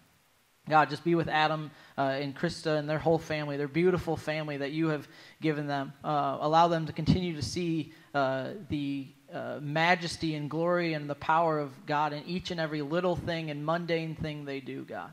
[0.69, 4.57] God, just be with Adam uh, and Krista and their whole family, their beautiful family
[4.57, 5.07] that you have
[5.41, 5.93] given them.
[6.03, 11.15] Uh, allow them to continue to see uh, the uh, majesty and glory and the
[11.15, 15.11] power of God in each and every little thing and mundane thing they do, God.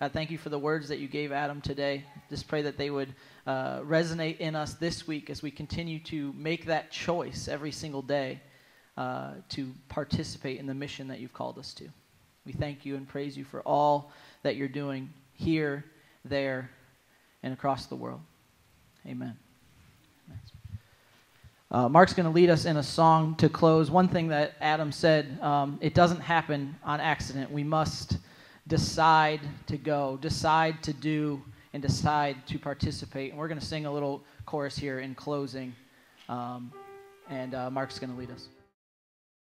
[0.00, 2.04] God, thank you for the words that you gave Adam today.
[2.28, 3.14] Just pray that they would
[3.46, 8.02] uh, resonate in us this week as we continue to make that choice every single
[8.02, 8.40] day
[8.96, 11.88] uh, to participate in the mission that you've called us to.
[12.44, 14.10] We thank you and praise you for all
[14.42, 15.84] that you're doing here,
[16.24, 16.70] there,
[17.42, 18.20] and across the world.
[19.06, 19.36] Amen.
[21.70, 23.90] Uh, Mark's going to lead us in a song to close.
[23.90, 27.50] One thing that Adam said um, it doesn't happen on accident.
[27.50, 28.18] We must
[28.66, 33.30] decide to go, decide to do, and decide to participate.
[33.30, 35.74] And we're going to sing a little chorus here in closing.
[36.28, 36.70] Um,
[37.30, 38.48] and uh, Mark's going to lead us.